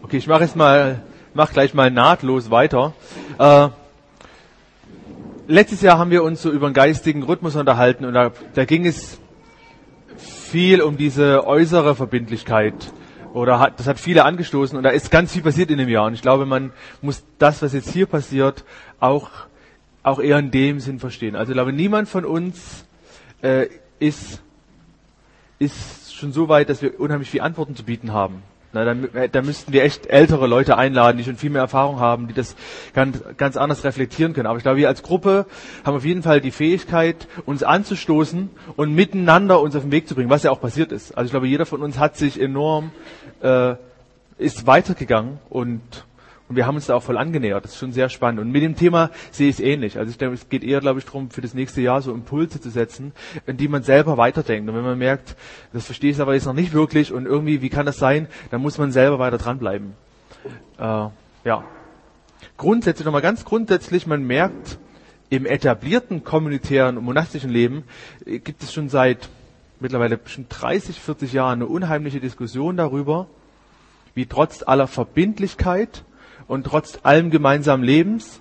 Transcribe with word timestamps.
Okay, 0.00 0.16
ich 0.16 0.28
mache 0.28 0.42
jetzt 0.42 0.54
mal, 0.54 1.02
mach 1.34 1.52
gleich 1.52 1.74
mal 1.74 1.90
nahtlos 1.90 2.52
weiter. 2.52 2.94
Äh, 3.36 3.68
letztes 5.48 5.82
Jahr 5.82 5.98
haben 5.98 6.12
wir 6.12 6.22
uns 6.22 6.40
so 6.40 6.52
über 6.52 6.70
den 6.70 6.74
geistigen 6.74 7.24
Rhythmus 7.24 7.56
unterhalten 7.56 8.04
und 8.04 8.14
da, 8.14 8.30
da 8.54 8.64
ging 8.64 8.86
es 8.86 9.18
viel 10.16 10.82
um 10.82 10.96
diese 10.96 11.46
äußere 11.46 11.96
Verbindlichkeit 11.96 12.74
oder 13.34 13.58
hat, 13.58 13.80
das 13.80 13.88
hat 13.88 13.98
viele 13.98 14.24
angestoßen 14.24 14.76
und 14.76 14.84
da 14.84 14.90
ist 14.90 15.10
ganz 15.10 15.32
viel 15.32 15.42
passiert 15.42 15.70
in 15.70 15.78
dem 15.78 15.88
Jahr 15.88 16.06
und 16.06 16.14
ich 16.14 16.22
glaube, 16.22 16.46
man 16.46 16.72
muss 17.02 17.24
das, 17.38 17.60
was 17.60 17.72
jetzt 17.72 17.90
hier 17.90 18.06
passiert, 18.06 18.64
auch 19.00 19.30
auch 20.04 20.20
eher 20.20 20.38
in 20.38 20.52
dem 20.52 20.78
Sinn 20.78 21.00
verstehen. 21.00 21.34
Also 21.34 21.52
ich 21.52 21.56
glaube, 21.56 21.72
niemand 21.72 22.08
von 22.08 22.24
uns 22.24 22.86
äh, 23.42 23.66
ist 23.98 24.40
ist 25.58 26.14
schon 26.14 26.32
so 26.32 26.48
weit, 26.48 26.70
dass 26.70 26.82
wir 26.82 27.00
unheimlich 27.00 27.30
viele 27.30 27.42
Antworten 27.42 27.74
zu 27.74 27.82
bieten 27.82 28.12
haben. 28.12 28.44
Na, 28.72 28.84
dann, 28.84 29.14
äh, 29.14 29.30
da 29.30 29.40
müssten 29.40 29.72
wir 29.72 29.82
echt 29.82 30.06
ältere 30.06 30.46
Leute 30.46 30.76
einladen, 30.76 31.16
die 31.16 31.24
schon 31.24 31.36
viel 31.36 31.48
mehr 31.48 31.62
Erfahrung 31.62 32.00
haben, 32.00 32.28
die 32.28 32.34
das 32.34 32.54
ganz, 32.92 33.22
ganz 33.38 33.56
anders 33.56 33.82
reflektieren 33.84 34.34
können. 34.34 34.46
Aber 34.46 34.58
ich 34.58 34.62
glaube, 34.62 34.78
wir 34.78 34.88
als 34.88 35.02
Gruppe 35.02 35.46
haben 35.84 35.96
auf 35.96 36.04
jeden 36.04 36.22
Fall 36.22 36.42
die 36.42 36.50
Fähigkeit, 36.50 37.28
uns 37.46 37.62
anzustoßen 37.62 38.50
und 38.76 38.94
miteinander 38.94 39.60
uns 39.60 39.74
auf 39.74 39.82
den 39.82 39.92
Weg 39.92 40.06
zu 40.06 40.14
bringen, 40.14 40.28
was 40.28 40.42
ja 40.42 40.50
auch 40.50 40.60
passiert 40.60 40.92
ist. 40.92 41.16
Also 41.16 41.26
ich 41.26 41.30
glaube, 41.30 41.46
jeder 41.46 41.64
von 41.64 41.82
uns 41.82 41.98
hat 41.98 42.18
sich 42.18 42.38
enorm, 42.38 42.90
äh, 43.40 43.74
ist 44.36 44.66
weitergegangen 44.66 45.38
und 45.48 45.80
und 46.48 46.56
wir 46.56 46.66
haben 46.66 46.76
uns 46.76 46.86
da 46.86 46.94
auch 46.94 47.02
voll 47.02 47.18
angenähert. 47.18 47.64
Das 47.64 47.72
ist 47.72 47.78
schon 47.78 47.92
sehr 47.92 48.08
spannend. 48.08 48.40
Und 48.40 48.50
mit 48.50 48.62
dem 48.62 48.74
Thema 48.74 49.10
sehe 49.30 49.50
ich 49.50 49.56
es 49.56 49.60
ähnlich. 49.60 49.98
Also 49.98 50.10
ich 50.10 50.16
denke, 50.16 50.34
es 50.34 50.48
geht 50.48 50.64
eher, 50.64 50.80
glaube 50.80 50.98
ich, 50.98 51.04
darum, 51.04 51.30
für 51.30 51.42
das 51.42 51.52
nächste 51.52 51.82
Jahr 51.82 52.00
so 52.00 52.12
Impulse 52.12 52.60
zu 52.60 52.70
setzen, 52.70 53.12
in 53.46 53.58
die 53.58 53.68
man 53.68 53.82
selber 53.82 54.16
weiterdenkt. 54.16 54.68
Und 54.68 54.74
wenn 54.74 54.84
man 54.84 54.98
merkt, 54.98 55.36
das 55.74 55.84
verstehe 55.84 56.10
ich 56.10 56.20
aber 56.20 56.34
jetzt 56.34 56.46
noch 56.46 56.54
nicht 56.54 56.72
wirklich 56.72 57.12
und 57.12 57.26
irgendwie, 57.26 57.60
wie 57.60 57.68
kann 57.68 57.84
das 57.84 57.98
sein, 57.98 58.28
dann 58.50 58.62
muss 58.62 58.78
man 58.78 58.92
selber 58.92 59.18
weiter 59.18 59.36
dranbleiben. 59.36 59.92
Äh, 60.78 60.82
ja. 60.82 61.64
Grundsätzlich, 62.56 63.04
nochmal 63.04 63.22
ganz 63.22 63.44
grundsätzlich, 63.44 64.06
man 64.06 64.26
merkt, 64.26 64.78
im 65.30 65.44
etablierten 65.44 66.24
kommunitären 66.24 66.96
und 66.96 67.04
monastischen 67.04 67.50
Leben 67.50 67.84
äh, 68.24 68.38
gibt 68.38 68.62
es 68.62 68.72
schon 68.72 68.88
seit 68.88 69.28
mittlerweile 69.80 70.16
bestimmt 70.16 70.46
30, 70.48 70.98
40 70.98 71.32
Jahren 71.34 71.58
eine 71.60 71.66
unheimliche 71.66 72.20
Diskussion 72.20 72.78
darüber, 72.78 73.26
wie 74.14 74.26
trotz 74.26 74.62
aller 74.66 74.86
Verbindlichkeit 74.86 76.04
und 76.48 76.64
trotz 76.64 76.98
allem 77.04 77.30
gemeinsamen 77.30 77.84
Lebens, 77.84 78.40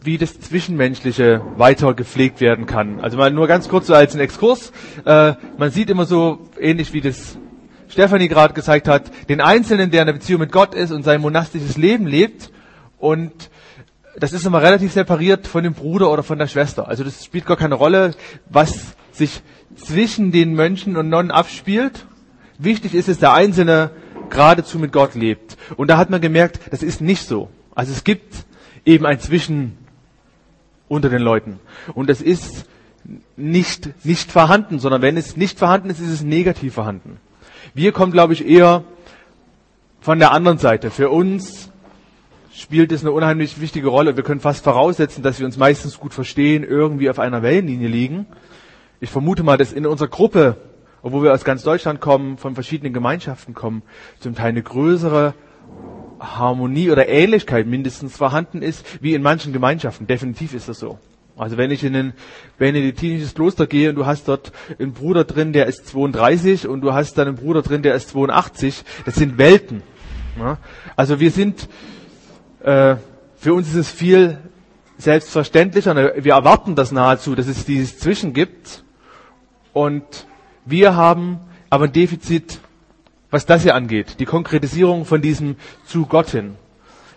wie 0.00 0.18
das 0.18 0.40
Zwischenmenschliche 0.40 1.42
weiter 1.56 1.94
gepflegt 1.94 2.40
werden 2.40 2.66
kann. 2.66 3.00
Also 3.00 3.16
mal 3.16 3.32
nur 3.32 3.48
ganz 3.48 3.68
kurz 3.68 3.88
so 3.88 3.94
als 3.94 4.14
ein 4.14 4.20
Exkurs. 4.20 4.72
Äh, 5.04 5.34
man 5.56 5.72
sieht 5.72 5.90
immer 5.90 6.04
so 6.04 6.48
ähnlich 6.60 6.92
wie 6.92 7.00
das 7.00 7.36
Stefanie 7.88 8.28
gerade 8.28 8.54
gezeigt 8.54 8.86
hat, 8.86 9.10
den 9.28 9.40
Einzelnen, 9.40 9.90
der 9.90 10.02
in 10.02 10.06
der 10.06 10.12
Beziehung 10.12 10.40
mit 10.40 10.52
Gott 10.52 10.74
ist 10.74 10.92
und 10.92 11.02
sein 11.02 11.20
monastisches 11.20 11.76
Leben 11.76 12.06
lebt 12.06 12.52
und 12.98 13.50
das 14.18 14.32
ist 14.32 14.44
immer 14.44 14.62
relativ 14.62 14.92
separiert 14.92 15.46
von 15.46 15.62
dem 15.64 15.74
Bruder 15.74 16.10
oder 16.10 16.22
von 16.22 16.38
der 16.38 16.48
Schwester. 16.48 16.88
Also 16.88 17.04
das 17.04 17.24
spielt 17.24 17.46
gar 17.46 17.56
keine 17.56 17.76
Rolle, 17.76 18.14
was 18.50 18.96
sich 19.12 19.42
zwischen 19.76 20.32
den 20.32 20.54
Mönchen 20.54 20.96
und 20.96 21.08
Nonnen 21.08 21.30
abspielt. 21.30 22.04
Wichtig 22.58 22.94
ist 22.94 23.08
es, 23.08 23.18
der 23.18 23.32
Einzelne 23.32 23.90
geradezu 24.30 24.78
mit 24.78 24.92
Gott 24.92 25.14
lebt. 25.14 25.56
Und 25.76 25.88
da 25.88 25.96
hat 25.98 26.10
man 26.10 26.20
gemerkt, 26.20 26.60
das 26.70 26.82
ist 26.82 27.00
nicht 27.00 27.26
so. 27.26 27.48
Also 27.74 27.92
es 27.92 28.04
gibt 28.04 28.34
eben 28.84 29.06
ein 29.06 29.20
Zwischen 29.20 29.76
unter 30.88 31.08
den 31.08 31.22
Leuten. 31.22 31.60
Und 31.94 32.10
es 32.10 32.22
ist 32.22 32.66
nicht, 33.36 34.04
nicht 34.04 34.32
vorhanden, 34.32 34.78
sondern 34.78 35.02
wenn 35.02 35.16
es 35.16 35.36
nicht 35.36 35.58
vorhanden 35.58 35.90
ist, 35.90 36.00
ist 36.00 36.10
es 36.10 36.22
negativ 36.22 36.74
vorhanden. 36.74 37.18
Wir 37.74 37.92
kommen, 37.92 38.12
glaube 38.12 38.32
ich, 38.32 38.46
eher 38.46 38.84
von 40.00 40.18
der 40.18 40.32
anderen 40.32 40.58
Seite. 40.58 40.90
Für 40.90 41.10
uns 41.10 41.70
spielt 42.52 42.92
es 42.92 43.02
eine 43.02 43.12
unheimlich 43.12 43.60
wichtige 43.60 43.88
Rolle. 43.88 44.16
Wir 44.16 44.24
können 44.24 44.40
fast 44.40 44.64
voraussetzen, 44.64 45.22
dass 45.22 45.38
wir 45.38 45.46
uns 45.46 45.56
meistens 45.56 45.98
gut 45.98 46.14
verstehen, 46.14 46.64
irgendwie 46.64 47.10
auf 47.10 47.18
einer 47.18 47.42
Wellenlinie 47.42 47.88
liegen. 47.88 48.26
Ich 49.00 49.10
vermute 49.10 49.42
mal, 49.42 49.56
dass 49.56 49.72
in 49.72 49.86
unserer 49.86 50.08
Gruppe 50.08 50.56
obwohl 51.02 51.24
wir 51.24 51.32
aus 51.32 51.44
ganz 51.44 51.62
Deutschland 51.62 52.00
kommen, 52.00 52.38
von 52.38 52.54
verschiedenen 52.54 52.92
Gemeinschaften 52.92 53.54
kommen, 53.54 53.82
zum 54.20 54.34
Teil 54.34 54.48
eine 54.48 54.62
größere 54.62 55.34
Harmonie 56.20 56.90
oder 56.90 57.08
Ähnlichkeit 57.08 57.66
mindestens 57.66 58.16
vorhanden 58.16 58.62
ist, 58.62 58.84
wie 59.02 59.14
in 59.14 59.22
manchen 59.22 59.52
Gemeinschaften. 59.52 60.06
Definitiv 60.06 60.54
ist 60.54 60.68
das 60.68 60.78
so. 60.78 60.98
Also 61.36 61.56
wenn 61.56 61.70
ich 61.70 61.84
in 61.84 61.94
ein 61.94 62.12
benediktinisches 62.58 63.34
Kloster 63.34 63.68
gehe 63.68 63.90
und 63.90 63.94
du 63.94 64.06
hast 64.06 64.26
dort 64.26 64.50
einen 64.78 64.92
Bruder 64.92 65.24
drin, 65.24 65.52
der 65.52 65.66
ist 65.66 65.86
32 65.86 66.66
und 66.66 66.80
du 66.80 66.92
hast 66.92 67.14
dann 67.16 67.28
einen 67.28 67.36
Bruder 67.36 67.62
drin, 67.62 67.82
der 67.82 67.94
ist 67.94 68.08
82, 68.08 68.84
das 69.04 69.14
sind 69.14 69.38
Welten. 69.38 69.82
Ja? 70.36 70.58
Also 70.96 71.20
wir 71.20 71.30
sind, 71.30 71.68
äh, 72.60 72.96
für 73.36 73.54
uns 73.54 73.68
ist 73.68 73.76
es 73.76 73.90
viel 73.90 74.38
selbstverständlicher, 74.96 75.94
wir 75.94 76.32
erwarten 76.32 76.74
das 76.74 76.90
nahezu, 76.90 77.36
dass 77.36 77.46
es 77.46 77.64
dieses 77.64 78.00
Zwischen 78.00 78.32
gibt 78.32 78.82
und 79.72 80.26
wir 80.70 80.96
haben 80.96 81.40
aber 81.70 81.84
ein 81.84 81.92
Defizit, 81.92 82.60
was 83.30 83.46
das 83.46 83.62
hier 83.62 83.74
angeht. 83.74 84.20
Die 84.20 84.24
Konkretisierung 84.24 85.04
von 85.04 85.20
diesem 85.20 85.56
zu 85.84 86.06
Gott 86.06 86.30
hin. 86.30 86.56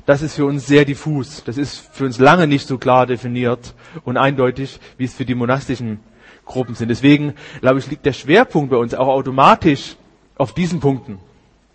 Das 0.05 0.21
ist 0.21 0.35
für 0.35 0.45
uns 0.45 0.67
sehr 0.67 0.85
diffus. 0.85 1.43
Das 1.43 1.57
ist 1.57 1.77
für 1.93 2.05
uns 2.05 2.19
lange 2.19 2.47
nicht 2.47 2.67
so 2.67 2.77
klar 2.77 3.05
definiert 3.05 3.73
und 4.03 4.17
eindeutig, 4.17 4.79
wie 4.97 5.05
es 5.05 5.13
für 5.13 5.25
die 5.25 5.35
monastischen 5.35 5.99
Gruppen 6.45 6.75
sind. 6.75 6.89
Deswegen, 6.89 7.35
glaube 7.61 7.79
ich, 7.79 7.87
liegt 7.87 8.05
der 8.05 8.13
Schwerpunkt 8.13 8.71
bei 8.71 8.77
uns 8.77 8.93
auch 8.93 9.07
automatisch 9.07 9.95
auf 10.37 10.53
diesen 10.53 10.79
Punkten. 10.79 11.19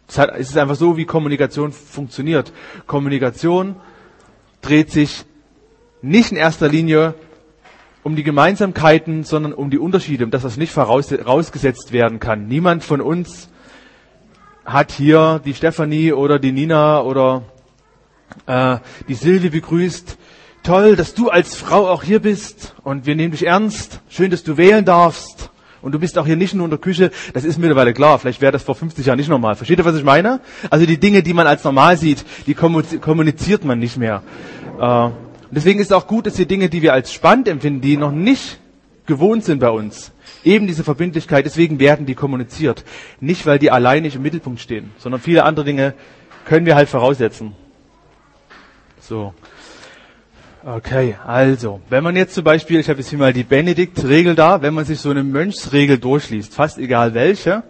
Es 0.08 0.18
ist 0.50 0.58
einfach 0.58 0.76
so, 0.76 0.96
wie 0.96 1.04
Kommunikation 1.04 1.72
funktioniert. 1.72 2.52
Kommunikation 2.86 3.76
dreht 4.60 4.90
sich 4.90 5.24
nicht 6.02 6.30
in 6.30 6.36
erster 6.36 6.68
Linie 6.68 7.14
um 8.06 8.14
die 8.14 8.22
Gemeinsamkeiten, 8.22 9.24
sondern 9.24 9.52
um 9.52 9.68
die 9.68 9.78
Unterschiede, 9.78 10.22
um 10.22 10.30
das, 10.30 10.44
was 10.44 10.56
nicht 10.56 10.70
vorausgesetzt 10.70 11.90
werden 11.90 12.20
kann. 12.20 12.46
Niemand 12.46 12.84
von 12.84 13.00
uns 13.00 13.50
hat 14.64 14.92
hier 14.92 15.40
die 15.44 15.54
Stefanie 15.54 16.12
oder 16.12 16.38
die 16.38 16.52
Nina 16.52 17.02
oder 17.02 17.42
äh, 18.46 18.76
die 19.08 19.14
Silvi 19.14 19.48
begrüßt. 19.48 20.18
Toll, 20.62 20.94
dass 20.94 21.14
du 21.14 21.30
als 21.30 21.56
Frau 21.56 21.88
auch 21.88 22.04
hier 22.04 22.20
bist 22.20 22.76
und 22.84 23.06
wir 23.06 23.16
nehmen 23.16 23.32
dich 23.32 23.44
ernst. 23.44 24.00
Schön, 24.08 24.30
dass 24.30 24.44
du 24.44 24.56
wählen 24.56 24.84
darfst. 24.84 25.50
Und 25.82 25.90
du 25.90 25.98
bist 25.98 26.16
auch 26.16 26.26
hier 26.26 26.36
nicht 26.36 26.54
nur 26.54 26.66
in 26.66 26.70
der 26.70 26.78
Küche, 26.78 27.10
das 27.34 27.44
ist 27.44 27.58
mittlerweile 27.58 27.92
klar, 27.92 28.20
vielleicht 28.20 28.40
wäre 28.40 28.52
das 28.52 28.62
vor 28.62 28.76
50 28.76 29.04
Jahren 29.04 29.18
nicht 29.18 29.28
normal. 29.28 29.56
Versteht 29.56 29.80
ihr, 29.80 29.84
was 29.84 29.96
ich 29.96 30.04
meine? 30.04 30.40
Also 30.70 30.86
die 30.86 30.98
Dinge, 30.98 31.24
die 31.24 31.34
man 31.34 31.48
als 31.48 31.64
normal 31.64 31.96
sieht, 31.96 32.24
die 32.46 32.54
kommuniziert 32.54 33.64
man 33.64 33.80
nicht 33.80 33.96
mehr. 33.96 34.22
Äh, 34.80 35.10
und 35.48 35.54
deswegen 35.54 35.80
ist 35.80 35.86
es 35.86 35.92
auch 35.92 36.06
gut, 36.06 36.26
dass 36.26 36.34
die 36.34 36.46
Dinge, 36.46 36.68
die 36.68 36.82
wir 36.82 36.92
als 36.92 37.12
spannend 37.12 37.48
empfinden, 37.48 37.80
die 37.80 37.96
noch 37.96 38.12
nicht 38.12 38.58
gewohnt 39.06 39.44
sind 39.44 39.60
bei 39.60 39.70
uns, 39.70 40.12
eben 40.44 40.66
diese 40.66 40.84
Verbindlichkeit, 40.84 41.44
deswegen 41.44 41.78
werden 41.78 42.06
die 42.06 42.14
kommuniziert. 42.14 42.84
Nicht, 43.20 43.46
weil 43.46 43.58
die 43.58 43.70
allein 43.70 44.02
nicht 44.02 44.16
im 44.16 44.22
Mittelpunkt 44.22 44.60
stehen, 44.60 44.90
sondern 44.98 45.20
viele 45.20 45.44
andere 45.44 45.64
Dinge 45.64 45.94
können 46.44 46.66
wir 46.66 46.74
halt 46.74 46.88
voraussetzen. 46.88 47.54
So. 49.00 49.34
Okay, 50.64 51.16
also, 51.24 51.80
wenn 51.90 52.02
man 52.02 52.16
jetzt 52.16 52.34
zum 52.34 52.42
Beispiel, 52.42 52.80
ich 52.80 52.88
habe 52.88 52.98
jetzt 52.98 53.08
hier 53.08 53.20
mal 53.20 53.32
die 53.32 53.44
Benedikt-Regel 53.44 54.34
da, 54.34 54.62
wenn 54.62 54.74
man 54.74 54.84
sich 54.84 54.98
so 54.98 55.10
eine 55.10 55.22
Mönchsregel 55.22 55.98
durchliest, 55.98 56.54
fast 56.54 56.78
egal 56.78 57.14
welche, 57.14 57.62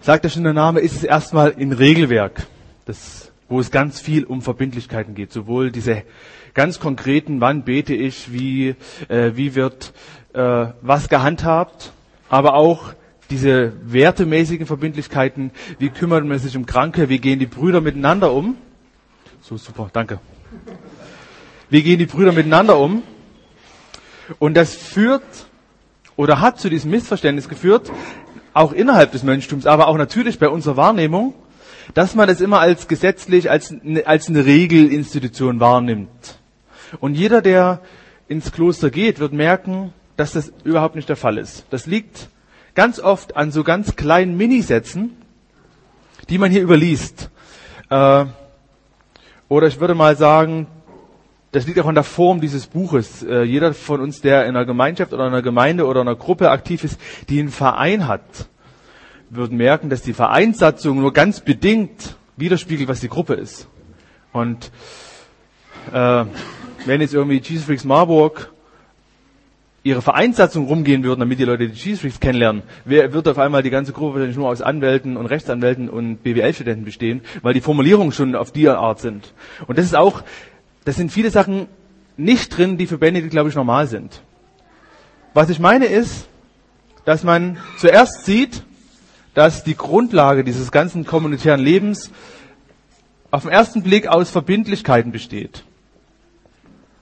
sagt 0.00 0.24
ja 0.24 0.30
schon 0.30 0.42
der 0.42 0.54
Name, 0.54 0.80
ist 0.80 0.96
es 0.96 1.04
erstmal 1.04 1.50
in 1.50 1.70
Regelwerk. 1.70 2.46
Das 2.84 3.31
wo 3.52 3.60
es 3.60 3.70
ganz 3.70 4.00
viel 4.00 4.24
um 4.24 4.40
Verbindlichkeiten 4.40 5.14
geht. 5.14 5.30
Sowohl 5.30 5.70
diese 5.70 6.04
ganz 6.54 6.80
konkreten, 6.80 7.40
wann 7.42 7.64
bete 7.64 7.94
ich, 7.94 8.32
wie, 8.32 8.74
äh, 9.08 9.32
wie 9.34 9.54
wird 9.54 9.92
äh, 10.32 10.68
was 10.80 11.10
gehandhabt, 11.10 11.92
aber 12.30 12.54
auch 12.54 12.94
diese 13.28 13.74
wertemäßigen 13.84 14.66
Verbindlichkeiten, 14.66 15.50
wie 15.78 15.90
kümmert 15.90 16.24
man 16.24 16.38
sich 16.38 16.56
um 16.56 16.64
Kranke, 16.64 17.10
wie 17.10 17.18
gehen 17.18 17.38
die 17.38 17.46
Brüder 17.46 17.82
miteinander 17.82 18.32
um. 18.32 18.56
So 19.42 19.58
super, 19.58 19.90
danke. 19.92 20.18
Wie 21.68 21.82
gehen 21.82 21.98
die 21.98 22.06
Brüder 22.06 22.32
miteinander 22.32 22.78
um? 22.78 23.02
Und 24.38 24.54
das 24.54 24.74
führt 24.74 25.22
oder 26.16 26.40
hat 26.40 26.58
zu 26.58 26.70
diesem 26.70 26.90
Missverständnis 26.90 27.50
geführt, 27.50 27.92
auch 28.54 28.72
innerhalb 28.72 29.12
des 29.12 29.22
Mönchtums, 29.22 29.66
aber 29.66 29.88
auch 29.88 29.98
natürlich 29.98 30.38
bei 30.38 30.48
unserer 30.48 30.76
Wahrnehmung, 30.76 31.34
dass 31.94 32.14
man 32.14 32.28
es 32.28 32.40
immer 32.40 32.60
als 32.60 32.88
gesetzlich, 32.88 33.50
als, 33.50 33.74
als 34.04 34.28
eine 34.28 34.44
Regelinstitution 34.44 35.60
wahrnimmt. 35.60 36.38
Und 37.00 37.14
jeder, 37.14 37.42
der 37.42 37.80
ins 38.28 38.52
Kloster 38.52 38.90
geht, 38.90 39.18
wird 39.18 39.32
merken, 39.32 39.92
dass 40.16 40.32
das 40.32 40.52
überhaupt 40.64 40.94
nicht 40.94 41.08
der 41.08 41.16
Fall 41.16 41.38
ist. 41.38 41.64
Das 41.70 41.86
liegt 41.86 42.28
ganz 42.74 43.00
oft 43.00 43.36
an 43.36 43.50
so 43.50 43.64
ganz 43.64 43.96
kleinen 43.96 44.36
Minisätzen, 44.36 45.16
die 46.28 46.38
man 46.38 46.50
hier 46.50 46.62
überliest. 46.62 47.30
Äh, 47.90 48.26
oder 49.48 49.66
ich 49.66 49.80
würde 49.80 49.94
mal 49.94 50.16
sagen, 50.16 50.66
das 51.50 51.66
liegt 51.66 51.78
auch 51.78 51.86
an 51.86 51.94
der 51.94 52.04
Form 52.04 52.40
dieses 52.40 52.66
Buches. 52.66 53.22
Äh, 53.22 53.42
jeder 53.42 53.74
von 53.74 54.00
uns, 54.00 54.22
der 54.22 54.44
in 54.44 54.56
einer 54.56 54.64
Gemeinschaft 54.64 55.12
oder 55.12 55.24
einer 55.24 55.42
Gemeinde 55.42 55.86
oder 55.86 56.00
einer 56.00 56.16
Gruppe 56.16 56.50
aktiv 56.50 56.84
ist, 56.84 56.98
die 57.28 57.40
einen 57.40 57.50
Verein 57.50 58.08
hat, 58.08 58.22
würden 59.32 59.56
merken, 59.56 59.88
dass 59.88 60.02
die 60.02 60.12
Vereinssatzung 60.12 61.00
nur 61.00 61.12
ganz 61.12 61.40
bedingt 61.40 62.16
widerspiegelt, 62.36 62.88
was 62.88 63.00
die 63.00 63.08
Gruppe 63.08 63.34
ist. 63.34 63.66
Und 64.32 64.70
äh, 65.92 66.24
wenn 66.84 67.00
jetzt 67.00 67.14
irgendwie 67.14 67.38
Jesus 67.38 67.64
Freaks 67.64 67.84
Marburg 67.84 68.52
ihre 69.84 70.02
Vereinssatzung 70.02 70.66
rumgehen 70.66 71.02
würden, 71.02 71.20
damit 71.20 71.38
die 71.38 71.44
Leute 71.44 71.66
die 71.66 71.74
Cheese 71.74 72.00
Freaks 72.00 72.20
kennenlernen, 72.20 72.62
wer 72.84 73.12
wird 73.14 73.26
auf 73.26 73.38
einmal 73.38 73.62
die 73.62 73.70
ganze 73.70 73.92
Gruppe 73.92 74.14
wahrscheinlich 74.14 74.36
nur 74.36 74.50
aus 74.50 74.60
Anwälten 74.60 75.16
und 75.16 75.26
Rechtsanwälten 75.26 75.88
und 75.88 76.22
BWL-Studenten 76.22 76.84
bestehen, 76.84 77.22
weil 77.40 77.54
die 77.54 77.62
Formulierungen 77.62 78.12
schon 78.12 78.36
auf 78.36 78.52
die 78.52 78.68
Art 78.68 79.00
sind. 79.00 79.32
Und 79.66 79.78
das 79.78 79.86
ist 79.86 79.96
auch, 79.96 80.22
das 80.84 80.96
sind 80.96 81.10
viele 81.10 81.30
Sachen 81.30 81.68
nicht 82.18 82.56
drin, 82.56 82.76
die 82.76 82.86
für 82.86 82.98
Benedikt, 82.98 83.30
glaube 83.30 83.48
ich, 83.48 83.54
normal 83.54 83.86
sind. 83.86 84.20
Was 85.32 85.48
ich 85.48 85.58
meine 85.58 85.86
ist, 85.86 86.28
dass 87.06 87.24
man 87.24 87.56
zuerst 87.78 88.26
sieht, 88.26 88.62
dass 89.34 89.64
die 89.64 89.76
Grundlage 89.76 90.44
dieses 90.44 90.70
ganzen 90.70 91.06
kommunitären 91.06 91.60
Lebens 91.60 92.10
auf 93.30 93.42
den 93.42 93.52
ersten 93.52 93.82
Blick 93.82 94.06
aus 94.06 94.30
Verbindlichkeiten 94.30 95.10
besteht. 95.10 95.64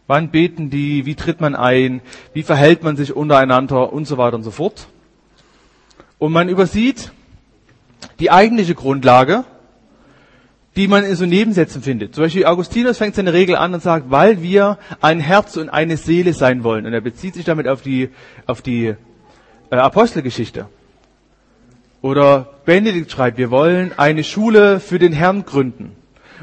Wann 0.06 0.30
beten 0.30 0.70
die? 0.70 1.06
Wie 1.06 1.14
tritt 1.14 1.40
man 1.40 1.54
ein? 1.54 2.00
Wie 2.32 2.42
verhält 2.42 2.82
man 2.82 2.96
sich 2.96 3.14
untereinander? 3.14 3.92
Und 3.92 4.06
so 4.06 4.18
weiter 4.18 4.36
und 4.36 4.42
so 4.42 4.50
fort. 4.50 4.88
Und 6.18 6.32
man 6.32 6.48
übersieht 6.48 7.12
die 8.18 8.30
eigentliche 8.30 8.74
Grundlage, 8.74 9.44
die 10.76 10.88
man 10.88 11.04
in 11.04 11.16
so 11.16 11.26
Nebensätzen 11.26 11.82
findet. 11.82 12.14
Zum 12.14 12.24
Beispiel 12.24 12.46
Augustinus 12.46 12.98
fängt 12.98 13.14
seine 13.14 13.32
Regel 13.32 13.56
an 13.56 13.74
und 13.74 13.82
sagt, 13.82 14.10
weil 14.10 14.42
wir 14.42 14.78
ein 15.00 15.20
Herz 15.20 15.56
und 15.56 15.68
eine 15.68 15.96
Seele 15.96 16.32
sein 16.32 16.62
wollen. 16.62 16.86
Und 16.86 16.92
er 16.92 17.00
bezieht 17.00 17.34
sich 17.34 17.44
damit 17.44 17.66
auf 17.66 17.82
die, 17.82 18.10
auf 18.46 18.62
die 18.62 18.94
äh, 19.70 19.76
Apostelgeschichte. 19.76 20.68
Oder 22.02 22.48
Benedikt 22.64 23.10
schreibt, 23.10 23.38
wir 23.38 23.50
wollen 23.50 23.92
eine 23.96 24.24
Schule 24.24 24.80
für 24.80 24.98
den 24.98 25.12
Herrn 25.12 25.44
gründen. 25.44 25.96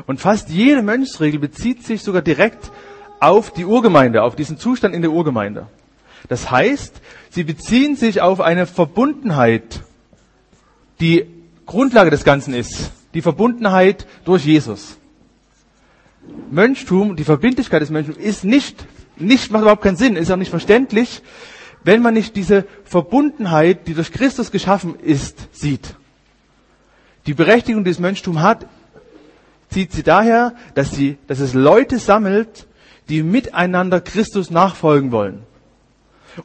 Und 0.05 0.19
fast 0.19 0.49
jede 0.49 0.83
Mönchsregel 0.83 1.39
bezieht 1.39 1.83
sich 1.83 2.03
sogar 2.03 2.21
direkt 2.21 2.71
auf 3.19 3.51
die 3.51 3.65
Urgemeinde, 3.65 4.21
auf 4.21 4.35
diesen 4.35 4.57
Zustand 4.57 4.93
in 4.93 5.01
der 5.01 5.11
Urgemeinde. 5.11 5.67
Das 6.29 6.51
heißt, 6.51 7.01
sie 7.31 7.43
beziehen 7.43 7.95
sich 7.95 8.21
auf 8.21 8.41
eine 8.41 8.67
Verbundenheit, 8.67 9.81
die 10.99 11.25
Grundlage 11.65 12.11
des 12.11 12.23
Ganzen 12.23 12.53
ist. 12.53 12.91
Die 13.13 13.21
Verbundenheit 13.21 14.05
durch 14.25 14.45
Jesus. 14.45 14.97
Mönchtum, 16.51 17.15
die 17.15 17.23
Verbindlichkeit 17.23 17.81
des 17.81 17.89
Mönchtums 17.89 18.17
ist 18.17 18.43
nicht, 18.43 18.85
nicht, 19.15 19.51
macht 19.51 19.61
überhaupt 19.61 19.81
keinen 19.81 19.95
Sinn, 19.95 20.15
ist 20.15 20.29
auch 20.31 20.37
nicht 20.37 20.49
verständlich, 20.49 21.21
wenn 21.87 22.01
man 22.01 22.15
nicht 22.15 22.35
diese 22.35 22.65
Verbundenheit, 22.83 23.87
die 23.87 23.93
durch 23.93 24.11
Christus 24.11 24.51
geschaffen 24.51 24.99
ist, 24.99 25.47
sieht. 25.53 25.95
Die 27.27 27.33
Berechtigung, 27.33 27.85
die 27.85 27.91
das 27.91 27.99
Mönchtum 27.99 28.41
hat, 28.41 28.65
zieht 29.69 29.93
sie 29.93 30.03
daher, 30.03 30.53
dass 30.75 30.91
sie, 30.91 31.17
dass 31.27 31.39
es 31.39 31.53
Leute 31.53 31.97
sammelt, 31.97 32.67
die 33.07 33.23
miteinander 33.23 34.01
Christus 34.01 34.49
nachfolgen 34.51 35.13
wollen. 35.13 35.43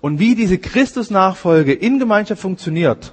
Und 0.00 0.20
wie 0.20 0.36
diese 0.36 0.58
Christus-Nachfolge 0.58 1.72
in 1.72 1.98
Gemeinschaft 1.98 2.40
funktioniert. 2.40 3.12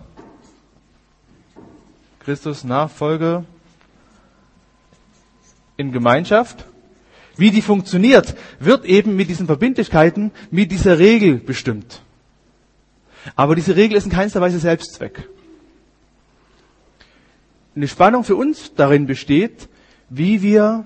Christus-Nachfolge 2.20 3.44
in 5.78 5.92
Gemeinschaft. 5.92 6.64
Wie 7.38 7.50
die 7.50 7.64
funktioniert, 7.64 8.36
wird 8.60 8.86
eben 8.86 9.16
mit 9.16 9.30
diesen 9.30 9.48
Verbindlichkeiten, 9.48 10.30
mit 10.52 10.72
dieser 10.72 11.00
Regel 11.00 11.40
bestimmt. 11.40 12.04
Aber 13.36 13.56
diese 13.56 13.76
Regel 13.76 13.98
ist 13.98 14.06
in 14.06 14.12
keinster 14.12 14.42
Weise 14.42 14.60
Selbstzweck. 14.60 15.28
Eine 17.76 17.88
Spannung 17.88 18.24
für 18.24 18.36
uns 18.36 18.74
darin 18.76 19.06
besteht, 19.06 19.70
wie 20.10 20.42
wir 20.42 20.86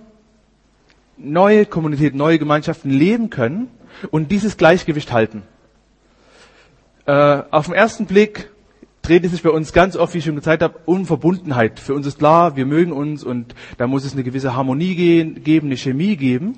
neue 1.17 1.65
Kommunität, 1.65 2.15
neue 2.15 2.39
Gemeinschaften 2.39 2.89
leben 2.89 3.29
können 3.29 3.69
und 4.11 4.31
dieses 4.31 4.57
Gleichgewicht 4.57 5.11
halten. 5.11 5.43
Äh, 7.05 7.43
auf 7.51 7.65
den 7.65 7.75
ersten 7.75 8.05
Blick 8.05 8.49
dreht 9.01 9.23
es 9.25 9.31
sich 9.31 9.43
bei 9.43 9.49
uns 9.49 9.73
ganz 9.73 9.95
oft, 9.95 10.13
wie 10.13 10.19
ich 10.19 10.25
schon 10.25 10.35
gezeigt 10.35 10.63
habe, 10.63 10.79
um 10.85 11.05
Verbundenheit. 11.05 11.79
Für 11.79 11.93
uns 11.93 12.07
ist 12.07 12.19
klar, 12.19 12.55
wir 12.55 12.65
mögen 12.65 12.91
uns 12.91 13.23
und 13.23 13.53
da 13.77 13.87
muss 13.87 14.05
es 14.05 14.13
eine 14.13 14.23
gewisse 14.23 14.55
Harmonie 14.55 14.95
gehen, 14.95 15.43
geben, 15.43 15.67
eine 15.67 15.77
Chemie 15.77 16.15
geben. 16.15 16.57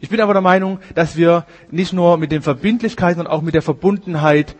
Ich 0.00 0.08
bin 0.08 0.20
aber 0.20 0.32
der 0.32 0.42
Meinung, 0.42 0.78
dass 0.94 1.16
wir 1.16 1.46
nicht 1.70 1.92
nur 1.92 2.16
mit 2.16 2.32
den 2.32 2.42
Verbindlichkeiten, 2.42 3.16
sondern 3.16 3.34
auch 3.34 3.42
mit 3.42 3.54
der 3.54 3.62
Verbundenheit 3.62 4.56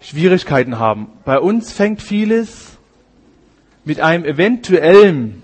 Schwierigkeiten 0.00 0.78
haben. 0.78 1.08
Bei 1.24 1.38
uns 1.38 1.72
fängt 1.72 2.02
vieles 2.02 2.78
mit 3.84 4.00
einem 4.00 4.24
eventuellen 4.24 5.42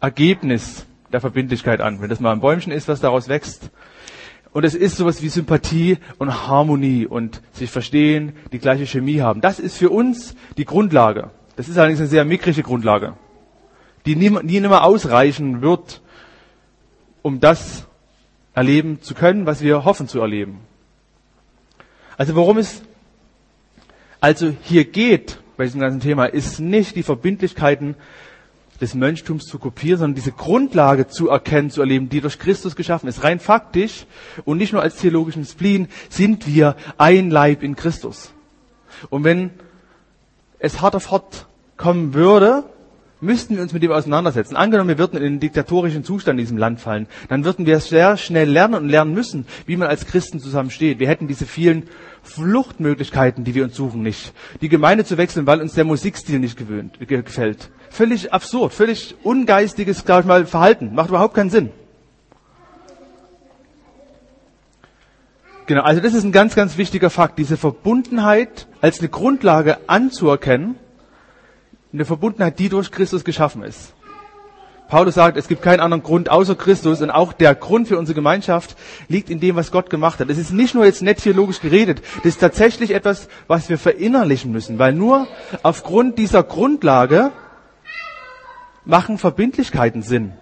Ergebnis 0.00 0.86
der 1.12 1.20
Verbindlichkeit 1.20 1.80
an. 1.80 2.00
Wenn 2.00 2.08
das 2.08 2.20
mal 2.20 2.32
ein 2.32 2.40
Bäumchen 2.40 2.72
ist, 2.72 2.88
was 2.88 3.00
daraus 3.00 3.28
wächst. 3.28 3.70
Und 4.52 4.64
es 4.64 4.74
ist 4.74 4.96
sowas 4.96 5.22
wie 5.22 5.28
Sympathie 5.28 5.98
und 6.18 6.48
Harmonie 6.48 7.06
und 7.06 7.40
sich 7.52 7.70
verstehen, 7.70 8.32
die 8.52 8.58
gleiche 8.58 8.86
Chemie 8.86 9.20
haben. 9.20 9.40
Das 9.40 9.60
ist 9.60 9.76
für 9.76 9.90
uns 9.90 10.34
die 10.56 10.64
Grundlage. 10.64 11.30
Das 11.56 11.68
ist 11.68 11.78
allerdings 11.78 12.00
eine 12.00 12.08
sehr 12.08 12.24
mickrige 12.24 12.62
Grundlage, 12.62 13.14
die 14.06 14.16
nie, 14.16 14.30
nie 14.30 14.60
mehr 14.60 14.84
ausreichen 14.84 15.62
wird, 15.62 16.02
um 17.22 17.38
das 17.38 17.86
erleben 18.54 19.00
zu 19.02 19.14
können, 19.14 19.46
was 19.46 19.62
wir 19.62 19.84
hoffen 19.84 20.08
zu 20.08 20.20
erleben. 20.20 20.60
Also 22.16 22.34
worum 22.34 22.58
es 22.58 22.82
also 24.20 24.54
hier 24.62 24.84
geht 24.84 25.38
bei 25.56 25.64
diesem 25.64 25.80
ganzen 25.80 26.00
Thema, 26.00 26.26
ist 26.26 26.60
nicht 26.60 26.94
die 26.94 27.02
Verbindlichkeiten 27.02 27.96
des 28.80 28.94
Mönchtums 28.94 29.46
zu 29.46 29.58
kopieren, 29.58 29.98
sondern 29.98 30.14
diese 30.14 30.32
Grundlage 30.32 31.08
zu 31.08 31.28
erkennen, 31.28 31.70
zu 31.70 31.80
erleben, 31.80 32.08
die 32.08 32.20
durch 32.20 32.38
Christus 32.38 32.76
geschaffen 32.76 33.08
ist. 33.08 33.24
Rein 33.24 33.40
faktisch 33.40 34.06
und 34.44 34.58
nicht 34.58 34.72
nur 34.72 34.82
als 34.82 34.96
theologischen 34.96 35.44
Spleen 35.44 35.88
sind 36.08 36.46
wir 36.46 36.76
ein 36.98 37.30
Leib 37.30 37.62
in 37.62 37.76
Christus. 37.76 38.32
Und 39.08 39.24
wenn 39.24 39.50
es 40.58 40.80
hart 40.80 40.94
auf 40.94 41.10
hart 41.10 41.46
kommen 41.76 42.14
würde, 42.14 42.64
müssten 43.20 43.56
wir 43.56 43.62
uns 43.62 43.72
mit 43.72 43.82
dem 43.82 43.92
auseinandersetzen. 43.92 44.56
Angenommen, 44.56 44.88
wir 44.88 44.98
würden 44.98 45.18
in 45.18 45.24
einen 45.24 45.40
diktatorischen 45.40 46.04
Zustand 46.04 46.38
in 46.38 46.44
diesem 46.44 46.58
Land 46.58 46.80
fallen, 46.80 47.06
dann 47.28 47.44
würden 47.44 47.66
wir 47.66 47.80
sehr 47.80 48.16
schnell 48.16 48.48
lernen 48.48 48.74
und 48.74 48.88
lernen 48.88 49.14
müssen, 49.14 49.46
wie 49.66 49.76
man 49.76 49.88
als 49.88 50.06
Christen 50.06 50.40
zusammensteht. 50.40 50.98
Wir 50.98 51.08
hätten 51.08 51.28
diese 51.28 51.46
vielen 51.46 51.84
Fluchtmöglichkeiten, 52.22 53.44
die 53.44 53.54
wir 53.54 53.64
uns 53.64 53.76
suchen, 53.76 54.02
nicht. 54.02 54.32
Die 54.60 54.68
Gemeinde 54.68 55.04
zu 55.04 55.16
wechseln, 55.16 55.46
weil 55.46 55.60
uns 55.60 55.74
der 55.74 55.84
Musikstil 55.84 56.38
nicht 56.38 56.56
gewöhnt, 56.56 56.98
gefällt. 57.06 57.70
Völlig 57.90 58.32
absurd, 58.32 58.72
völlig 58.72 59.16
ungeistiges, 59.22 60.04
sag 60.06 60.20
ich 60.20 60.26
mal, 60.26 60.46
Verhalten. 60.46 60.94
Macht 60.94 61.08
überhaupt 61.08 61.34
keinen 61.34 61.50
Sinn. 61.50 61.70
Genau, 65.70 65.82
also 65.82 66.00
das 66.00 66.14
ist 66.14 66.24
ein 66.24 66.32
ganz, 66.32 66.56
ganz 66.56 66.78
wichtiger 66.78 67.10
Fakt, 67.10 67.38
diese 67.38 67.56
Verbundenheit 67.56 68.66
als 68.80 68.98
eine 68.98 69.08
Grundlage 69.08 69.78
anzuerkennen, 69.88 70.74
eine 71.92 72.04
Verbundenheit, 72.04 72.58
die 72.58 72.68
durch 72.68 72.90
Christus 72.90 73.24
geschaffen 73.24 73.62
ist. 73.62 73.94
Paulus 74.90 75.14
sagt, 75.14 75.36
es 75.36 75.46
gibt 75.46 75.62
keinen 75.62 75.78
anderen 75.78 76.02
Grund 76.02 76.30
außer 76.30 76.56
Christus 76.56 77.00
und 77.00 77.10
auch 77.10 77.32
der 77.32 77.54
Grund 77.54 77.86
für 77.86 77.96
unsere 77.96 78.16
Gemeinschaft 78.16 78.76
liegt 79.08 79.30
in 79.30 79.38
dem, 79.38 79.54
was 79.54 79.70
Gott 79.70 79.88
gemacht 79.88 80.18
hat. 80.18 80.28
Es 80.28 80.36
ist 80.36 80.52
nicht 80.52 80.74
nur 80.74 80.84
jetzt 80.84 81.00
nett 81.00 81.22
theologisch 81.22 81.60
geredet, 81.60 82.02
das 82.16 82.26
ist 82.26 82.40
tatsächlich 82.40 82.90
etwas, 82.90 83.28
was 83.46 83.68
wir 83.68 83.78
verinnerlichen 83.78 84.50
müssen, 84.50 84.80
weil 84.80 84.92
nur 84.92 85.28
aufgrund 85.62 86.18
dieser 86.18 86.42
Grundlage 86.42 87.30
machen 88.84 89.16
Verbindlichkeiten 89.16 90.02
Sinn. 90.02 90.32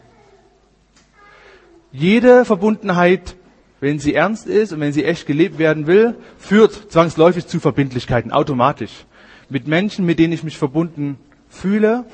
Jede 1.92 2.46
Verbundenheit, 2.46 3.36
wenn 3.80 3.98
sie 3.98 4.14
ernst 4.14 4.46
ist 4.46 4.72
und 4.72 4.80
wenn 4.80 4.94
sie 4.94 5.04
echt 5.04 5.26
gelebt 5.26 5.58
werden 5.58 5.86
will, 5.86 6.14
führt 6.38 6.90
zwangsläufig 6.90 7.46
zu 7.46 7.60
Verbindlichkeiten, 7.60 8.32
automatisch. 8.32 9.04
Mit 9.50 9.66
Menschen, 9.66 10.06
mit 10.06 10.18
denen 10.18 10.32
ich 10.32 10.42
mich 10.42 10.56
verbunden 10.56 11.18
fühle, 11.48 12.04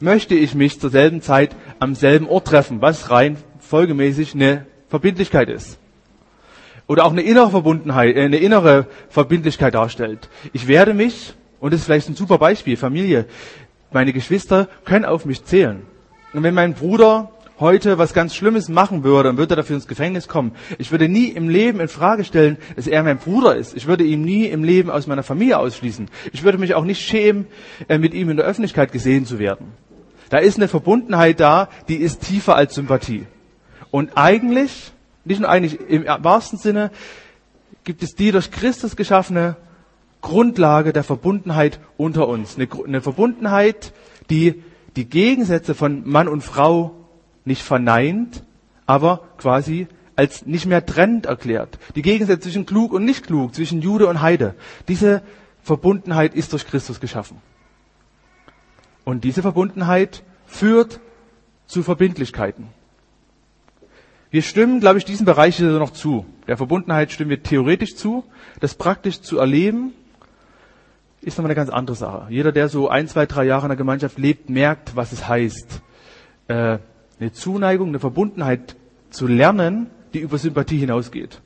möchte 0.00 0.34
ich 0.34 0.54
mich 0.54 0.80
zur 0.80 0.90
selben 0.90 1.22
Zeit 1.22 1.54
am 1.78 1.94
selben 1.94 2.28
Ort 2.28 2.48
treffen, 2.48 2.80
was 2.80 3.10
rein 3.10 3.36
folgemäßig 3.60 4.34
eine 4.34 4.66
Verbindlichkeit 4.88 5.48
ist. 5.48 5.78
Oder 6.86 7.04
auch 7.04 7.12
eine 7.12 7.22
innere 7.22 7.50
Verbundenheit, 7.50 8.16
äh, 8.16 8.22
eine 8.22 8.38
innere 8.38 8.86
Verbindlichkeit 9.08 9.74
darstellt. 9.74 10.28
Ich 10.52 10.66
werde 10.66 10.94
mich, 10.94 11.34
und 11.60 11.72
das 11.72 11.80
ist 11.80 11.86
vielleicht 11.86 12.08
ein 12.08 12.16
super 12.16 12.38
Beispiel, 12.38 12.76
Familie, 12.76 13.26
meine 13.92 14.12
Geschwister 14.12 14.68
können 14.84 15.04
auf 15.04 15.24
mich 15.24 15.44
zählen. 15.44 15.82
Und 16.32 16.42
wenn 16.42 16.54
mein 16.54 16.74
Bruder 16.74 17.30
heute 17.60 17.98
was 17.98 18.14
ganz 18.14 18.34
Schlimmes 18.34 18.68
machen 18.68 19.04
würde 19.04 19.30
und 19.30 19.36
würde 19.36 19.56
dafür 19.56 19.76
ins 19.76 19.86
Gefängnis 19.86 20.28
kommen, 20.28 20.52
ich 20.78 20.90
würde 20.90 21.08
nie 21.08 21.28
im 21.28 21.48
Leben 21.48 21.80
in 21.80 21.88
Frage 21.88 22.24
stellen, 22.24 22.56
dass 22.76 22.86
er 22.86 23.02
mein 23.02 23.18
Bruder 23.18 23.56
ist. 23.56 23.76
Ich 23.76 23.86
würde 23.86 24.04
ihn 24.04 24.22
nie 24.22 24.46
im 24.46 24.64
Leben 24.64 24.90
aus 24.90 25.06
meiner 25.06 25.22
Familie 25.22 25.58
ausschließen. 25.58 26.08
Ich 26.32 26.42
würde 26.42 26.58
mich 26.58 26.74
auch 26.74 26.84
nicht 26.84 27.00
schämen, 27.00 27.46
äh, 27.88 27.98
mit 27.98 28.14
ihm 28.14 28.30
in 28.30 28.36
der 28.36 28.46
Öffentlichkeit 28.46 28.92
gesehen 28.92 29.26
zu 29.26 29.38
werden. 29.38 29.72
Da 30.30 30.38
ist 30.38 30.56
eine 30.56 30.68
Verbundenheit 30.68 31.40
da, 31.40 31.68
die 31.88 31.96
ist 31.96 32.22
tiefer 32.22 32.56
als 32.56 32.74
Sympathie. 32.74 33.26
Und 33.90 34.16
eigentlich, 34.16 34.92
nicht 35.24 35.40
nur 35.40 35.50
eigentlich 35.50 35.78
im 35.88 36.06
wahrsten 36.06 36.58
Sinne, 36.58 36.90
gibt 37.84 38.02
es 38.02 38.14
die 38.14 38.32
durch 38.32 38.50
Christus 38.50 38.96
geschaffene 38.96 39.56
Grundlage 40.22 40.92
der 40.92 41.04
Verbundenheit 41.04 41.80
unter 41.98 42.28
uns. 42.28 42.56
Eine, 42.56 42.68
eine 42.86 43.00
Verbundenheit, 43.02 43.92
die 44.30 44.62
die 44.96 45.08
Gegensätze 45.08 45.74
von 45.74 46.08
Mann 46.08 46.28
und 46.28 46.42
Frau 46.42 47.01
nicht 47.44 47.62
verneint, 47.62 48.44
aber 48.86 49.20
quasi 49.38 49.88
als 50.16 50.46
nicht 50.46 50.66
mehr 50.66 50.84
trennend 50.84 51.26
erklärt. 51.26 51.78
Die 51.94 52.02
Gegensätze 52.02 52.42
zwischen 52.42 52.66
klug 52.66 52.92
und 52.92 53.04
nicht 53.04 53.26
klug, 53.26 53.54
zwischen 53.54 53.80
Jude 53.80 54.06
und 54.06 54.20
Heide. 54.20 54.54
Diese 54.88 55.22
Verbundenheit 55.62 56.34
ist 56.34 56.52
durch 56.52 56.66
Christus 56.66 57.00
geschaffen. 57.00 57.38
Und 59.04 59.24
diese 59.24 59.42
Verbundenheit 59.42 60.22
führt 60.46 61.00
zu 61.66 61.82
Verbindlichkeiten. 61.82 62.68
Wir 64.30 64.42
stimmen, 64.42 64.80
glaube 64.80 64.98
ich, 64.98 65.04
diesen 65.04 65.26
Bereich 65.26 65.56
hier 65.56 65.78
noch 65.78 65.90
zu. 65.90 66.24
Der 66.46 66.56
Verbundenheit 66.56 67.12
stimmen 67.12 67.30
wir 67.30 67.42
theoretisch 67.42 67.96
zu. 67.96 68.24
Das 68.60 68.74
praktisch 68.74 69.20
zu 69.20 69.38
erleben, 69.38 69.92
ist 71.20 71.38
nochmal 71.38 71.50
eine 71.50 71.56
ganz 71.56 71.70
andere 71.70 71.96
Sache. 71.96 72.26
Jeder, 72.30 72.50
der 72.50 72.68
so 72.68 72.88
ein, 72.88 73.08
zwei, 73.08 73.26
drei 73.26 73.44
Jahre 73.44 73.66
in 73.66 73.70
der 73.70 73.76
Gemeinschaft 73.76 74.18
lebt, 74.18 74.50
merkt, 74.50 74.96
was 74.96 75.12
es 75.12 75.28
heißt, 75.28 75.82
äh, 76.48 76.78
eine 77.22 77.32
Zuneigung, 77.32 77.88
eine 77.88 78.00
Verbundenheit 78.00 78.76
zu 79.10 79.26
lernen, 79.26 79.86
die 80.12 80.18
über 80.18 80.38
Sympathie 80.38 80.78
hinausgeht. 80.78 81.40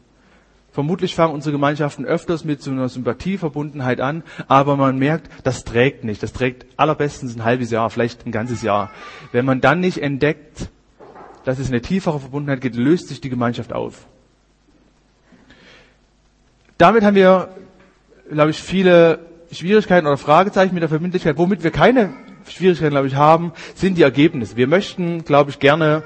Vermutlich 0.73 1.15
fangen 1.15 1.35
unsere 1.35 1.53
Gemeinschaften 1.53 2.05
öfters 2.05 2.45
mit 2.45 2.63
so 2.63 2.71
einer 2.71 2.89
Sympathieverbundenheit 2.89 4.01
an, 4.01 4.23
aber 4.49 4.77
man 4.77 4.99
merkt, 4.99 5.31
das 5.45 5.65
trägt 5.65 6.05
nicht. 6.05 6.23
Das 6.23 6.33
trägt 6.33 6.67
allerbestens 6.79 7.37
ein 7.37 7.45
halbes 7.45 7.71
Jahr, 7.71 7.89
vielleicht 7.91 8.27
ein 8.27 8.33
ganzes 8.33 8.63
Jahr. 8.63 8.91
Wenn 9.33 9.45
man 9.45 9.61
dann 9.61 9.81
nicht 9.81 10.03
entdeckt, 10.03 10.71
dass 11.45 11.59
es 11.59 11.69
eine 11.69 11.81
tiefere 11.81 12.21
Verbundenheit 12.21 12.61
gibt, 12.61 12.77
löst 12.77 13.09
sich 13.09 13.21
die 13.21 13.31
Gemeinschaft 13.31 13.73
auf. 13.73 14.07
Damit 16.77 17.05
haben 17.05 17.17
wir, 17.17 17.51
glaube 18.31 18.51
ich, 18.51 18.61
viele 18.61 19.21
Schwierigkeiten 19.53 20.07
oder 20.07 20.19
Fragezeichen 20.19 20.75
mit 20.75 20.83
der 20.83 20.89
Verbindlichkeit. 20.89 21.39
Womit 21.39 21.63
wir 21.63 21.71
keine 21.71 22.13
Schwierigkeiten, 22.49 22.91
glaube 22.91 23.09
ich, 23.09 23.15
haben, 23.15 23.53
sind 23.75 23.99
die 23.99 24.03
Ergebnisse. 24.03 24.57
Wir 24.57 24.67
möchten, 24.67 25.25
glaube 25.25 25.51
ich, 25.51 25.59
gerne 25.59 26.03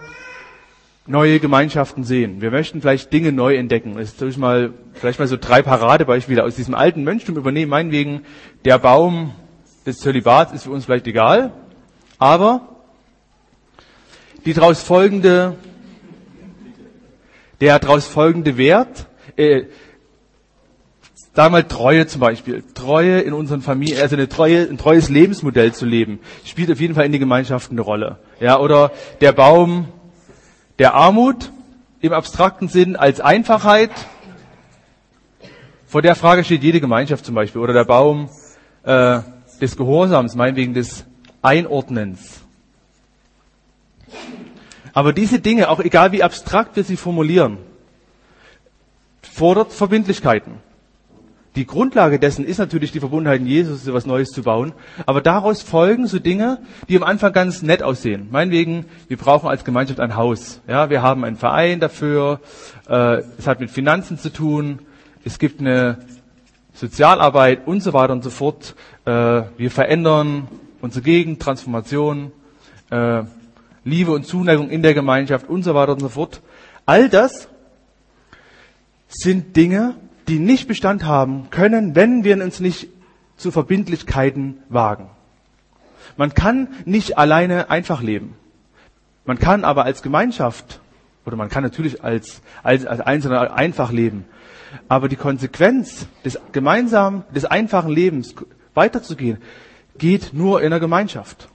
neue 1.06 1.40
Gemeinschaften 1.40 2.04
sehen. 2.04 2.40
Wir 2.40 2.50
möchten 2.50 2.80
vielleicht 2.80 3.12
Dinge 3.12 3.32
neu 3.32 3.56
entdecken. 3.56 3.98
Jetzt 3.98 4.18
soll 4.18 4.28
ich 4.28 4.36
mal, 4.36 4.72
vielleicht 4.94 5.18
mal 5.18 5.26
so 5.26 5.36
drei 5.36 5.62
Paradebeispiele 5.62 6.44
aus 6.44 6.56
diesem 6.56 6.74
alten 6.74 7.04
Mönchtum 7.04 7.36
übernehmen. 7.36 7.70
Meinetwegen, 7.70 8.22
der 8.64 8.78
Baum 8.78 9.32
des 9.86 9.98
Zölibats 9.98 10.52
ist 10.52 10.64
für 10.64 10.70
uns 10.70 10.84
vielleicht 10.84 11.06
egal, 11.06 11.52
aber 12.18 12.68
die 14.44 14.52
daraus 14.52 14.82
folgende, 14.82 15.56
der 17.60 17.78
daraus 17.78 18.06
folgende 18.06 18.56
Wert, 18.56 19.06
äh, 19.36 19.64
Sagen 21.32 21.54
wir 21.54 21.68
Treue 21.68 22.06
zum 22.06 22.20
Beispiel. 22.20 22.64
Treue 22.74 23.20
in 23.20 23.32
unseren 23.32 23.62
Familien, 23.62 24.00
also 24.00 24.16
eine 24.16 24.28
Treue, 24.28 24.68
ein 24.68 24.78
treues 24.78 25.08
Lebensmodell 25.08 25.72
zu 25.72 25.86
leben, 25.86 26.18
spielt 26.44 26.70
auf 26.72 26.80
jeden 26.80 26.94
Fall 26.94 27.06
in 27.06 27.12
die 27.12 27.20
Gemeinschaften 27.20 27.74
eine 27.74 27.82
Rolle. 27.82 28.18
Ja, 28.40 28.58
oder 28.58 28.90
der 29.20 29.32
Baum 29.32 29.88
der 30.80 30.94
Armut 30.94 31.52
im 32.00 32.12
abstrakten 32.12 32.68
Sinn 32.68 32.96
als 32.96 33.20
Einfachheit. 33.20 33.90
Vor 35.86 36.02
der 36.02 36.16
Frage 36.16 36.42
steht 36.42 36.62
jede 36.62 36.80
Gemeinschaft 36.80 37.24
zum 37.24 37.34
Beispiel. 37.34 37.60
Oder 37.60 37.74
der 37.74 37.84
Baum 37.84 38.28
äh, 38.82 39.20
des 39.60 39.76
Gehorsams, 39.76 40.34
meinetwegen 40.34 40.74
des 40.74 41.04
Einordnens. 41.42 42.40
Aber 44.92 45.12
diese 45.12 45.38
Dinge, 45.38 45.68
auch 45.68 45.80
egal 45.80 46.10
wie 46.12 46.22
abstrakt 46.22 46.74
wir 46.76 46.82
sie 46.84 46.96
formulieren, 46.96 47.58
fordert 49.22 49.72
Verbindlichkeiten. 49.72 50.54
Die 51.56 51.66
Grundlage 51.66 52.20
dessen 52.20 52.44
ist 52.44 52.58
natürlich 52.58 52.92
die 52.92 53.00
Verbundenheit 53.00 53.40
in 53.40 53.46
Jesus, 53.46 53.82
so 53.82 53.92
was 53.92 54.06
Neues 54.06 54.28
zu 54.30 54.42
bauen. 54.42 54.72
Aber 55.04 55.20
daraus 55.20 55.62
folgen 55.62 56.06
so 56.06 56.20
Dinge, 56.20 56.58
die 56.88 56.96
am 56.96 57.02
Anfang 57.02 57.32
ganz 57.32 57.62
nett 57.62 57.82
aussehen. 57.82 58.28
Meinetwegen, 58.30 58.84
wir 59.08 59.16
brauchen 59.16 59.48
als 59.48 59.64
Gemeinschaft 59.64 59.98
ein 59.98 60.14
Haus. 60.14 60.60
Ja, 60.68 60.90
wir 60.90 61.02
haben 61.02 61.24
einen 61.24 61.36
Verein 61.36 61.80
dafür. 61.80 62.40
Äh, 62.88 63.22
es 63.36 63.48
hat 63.48 63.58
mit 63.58 63.70
Finanzen 63.70 64.16
zu 64.16 64.32
tun. 64.32 64.78
Es 65.24 65.40
gibt 65.40 65.60
eine 65.60 65.98
Sozialarbeit 66.72 67.66
und 67.66 67.82
so 67.82 67.92
weiter 67.92 68.12
und 68.12 68.22
so 68.22 68.30
fort. 68.30 68.76
Äh, 69.04 69.10
wir 69.56 69.70
verändern 69.72 70.46
unsere 70.80 71.02
Gegend, 71.02 71.42
Transformation, 71.42 72.30
äh, 72.90 73.24
Liebe 73.84 74.12
und 74.12 74.24
Zuneigung 74.24 74.70
in 74.70 74.82
der 74.82 74.94
Gemeinschaft 74.94 75.48
und 75.48 75.64
so 75.64 75.74
weiter 75.74 75.92
und 75.92 76.00
so 76.00 76.08
fort. 76.08 76.42
All 76.86 77.08
das 77.08 77.48
sind 79.08 79.56
Dinge, 79.56 79.96
die 80.30 80.38
nicht 80.38 80.68
Bestand 80.68 81.04
haben 81.04 81.48
können, 81.50 81.96
wenn 81.96 82.22
wir 82.22 82.40
uns 82.40 82.60
nicht 82.60 82.86
zu 83.36 83.50
Verbindlichkeiten 83.50 84.58
wagen. 84.68 85.10
Man 86.16 86.34
kann 86.34 86.68
nicht 86.84 87.18
alleine 87.18 87.68
einfach 87.68 88.00
leben. 88.00 88.36
Man 89.24 89.40
kann 89.40 89.64
aber 89.64 89.84
als 89.84 90.02
Gemeinschaft, 90.02 90.80
oder 91.26 91.34
man 91.34 91.48
kann 91.48 91.64
natürlich 91.64 92.04
als, 92.04 92.42
als, 92.62 92.86
als 92.86 93.00
Einzelner 93.00 93.54
einfach 93.54 93.90
leben. 93.90 94.24
Aber 94.86 95.08
die 95.08 95.16
Konsequenz 95.16 96.06
des 96.24 96.38
gemeinsamen, 96.52 97.24
des 97.34 97.44
einfachen 97.44 97.90
Lebens 97.90 98.36
weiterzugehen, 98.74 99.38
geht 99.98 100.32
nur 100.32 100.62
in 100.62 100.70
der 100.70 100.78
Gemeinschaft. 100.78 101.48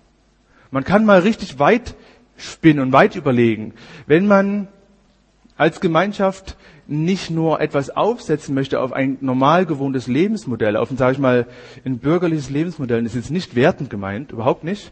Man 0.70 0.84
kann 0.84 1.06
mal 1.06 1.20
richtig 1.20 1.60
weit 1.60 1.96
spinnen 2.36 2.84
und 2.84 2.92
weit 2.92 3.16
überlegen. 3.16 3.74
Wenn 4.06 4.28
man 4.28 4.68
als 5.56 5.80
Gemeinschaft 5.80 6.58
nicht 6.88 7.32
nur 7.32 7.60
etwas 7.60 7.90
aufsetzen 7.90 8.54
möchte 8.54 8.80
auf 8.80 8.94
ein 8.94 9.18
normal 9.22 9.66
gewohntes 9.66 10.08
Lebensmodell, 10.08 10.78
auf 10.78 10.92
ein, 10.92 10.98
sage 10.98 11.14
ich 11.14 11.20
mal, 11.20 11.48
ein 11.86 12.00
bürgerliches 12.00 12.50
Lebensmodell, 12.50 13.04
das 13.04 13.14
ist 13.14 13.26
jetzt 13.26 13.32
nicht 13.32 13.56
wertend 13.56 13.90
gemeint, 13.90 14.32
überhaupt 14.32 14.64
nicht, 14.64 14.92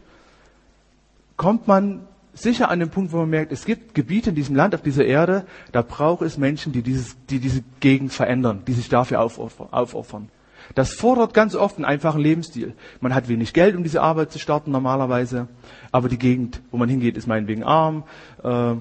kommt 1.36 1.68
man 1.68 2.00
sicher 2.34 2.68
an 2.68 2.80
den 2.80 2.90
Punkt, 2.90 3.12
wo 3.12 3.18
man 3.18 3.30
merkt, 3.30 3.52
es 3.52 3.64
gibt 3.64 3.94
Gebiete 3.94 4.30
in 4.30 4.36
diesem 4.36 4.56
Land, 4.56 4.74
auf 4.74 4.82
dieser 4.82 5.04
Erde, 5.04 5.46
da 5.72 5.82
braucht 5.82 6.22
es 6.22 6.36
Menschen, 6.36 6.72
die, 6.72 6.82
dieses, 6.82 7.16
die 7.30 7.38
diese 7.38 7.62
Gegend 7.80 8.12
verändern, 8.12 8.62
die 8.66 8.72
sich 8.72 8.88
dafür 8.88 9.20
aufopfern. 9.20 10.28
Das 10.74 10.94
fordert 10.94 11.34
ganz 11.34 11.54
oft 11.54 11.76
einen 11.76 11.84
einfachen 11.84 12.20
Lebensstil. 12.20 12.74
Man 13.00 13.14
hat 13.14 13.28
wenig 13.28 13.52
Geld, 13.52 13.76
um 13.76 13.82
diese 13.82 14.00
Arbeit 14.00 14.32
zu 14.32 14.38
starten 14.38 14.70
normalerweise, 14.70 15.48
aber 15.92 16.08
die 16.08 16.18
Gegend, 16.18 16.62
wo 16.70 16.78
man 16.78 16.88
hingeht, 16.88 17.16
ist 17.16 17.26
meinetwegen 17.26 17.62
arm. 17.62 18.04
Äh, 18.42 18.74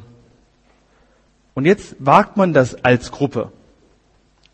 und 1.54 1.66
jetzt 1.66 1.96
wagt 2.00 2.38
man 2.38 2.54
das 2.54 2.84
als 2.84 3.12
Gruppe. 3.12 3.52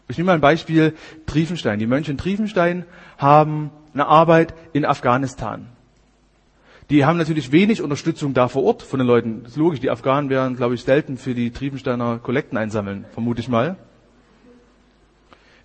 Ich 0.07 0.17
nehme 0.17 0.27
mal 0.27 0.33
ein 0.33 0.41
Beispiel 0.41 0.95
Triefenstein. 1.27 1.79
Die 1.79 1.85
Mönche 1.85 2.11
in 2.11 2.17
Triefenstein 2.17 2.85
haben 3.17 3.69
eine 3.93 4.07
Arbeit 4.07 4.53
in 4.73 4.85
Afghanistan. 4.85 5.67
Die 6.89 7.05
haben 7.05 7.17
natürlich 7.17 7.51
wenig 7.51 7.83
Unterstützung 7.83 8.33
da 8.33 8.47
vor 8.47 8.63
Ort 8.63 8.81
von 8.81 8.97
den 8.97 9.07
Leuten. 9.07 9.43
Das 9.43 9.51
ist 9.51 9.57
logisch, 9.57 9.79
die 9.79 9.91
Afghanen 9.91 10.31
wären, 10.31 10.55
glaube 10.55 10.73
ich, 10.73 10.83
selten 10.83 11.17
für 11.17 11.35
die 11.35 11.51
Triefensteiner 11.51 12.17
Kollekten 12.17 12.57
einsammeln, 12.57 13.05
vermute 13.11 13.41
ich 13.41 13.47
mal. 13.47 13.77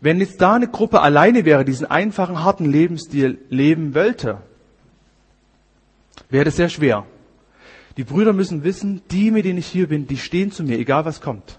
Wenn 0.03 0.21
jetzt 0.21 0.43
da 0.43 0.53
eine 0.53 0.69
Gruppe 0.69 1.01
alleine 1.01 1.47
wäre, 1.47 1.65
diesen 1.65 1.91
einfachen, 1.91 2.45
harten 2.45 2.71
Lebensstil 2.71 3.39
leben 3.49 3.95
wollte, 3.95 4.43
wäre 6.29 6.45
das 6.45 6.57
sehr 6.57 6.69
schwer. 6.69 7.07
Die 7.97 8.05
Brüder 8.05 8.33
müssen 8.33 8.65
wissen, 8.65 9.03
die, 9.11 9.31
mit 9.31 9.45
denen 9.45 9.59
ich 9.59 9.67
hier 9.67 9.89
bin, 9.89 10.07
die 10.07 10.17
stehen 10.17 10.51
zu 10.51 10.65
mir, 10.65 10.79
egal 10.79 11.05
was 11.05 11.21
kommt. 11.21 11.59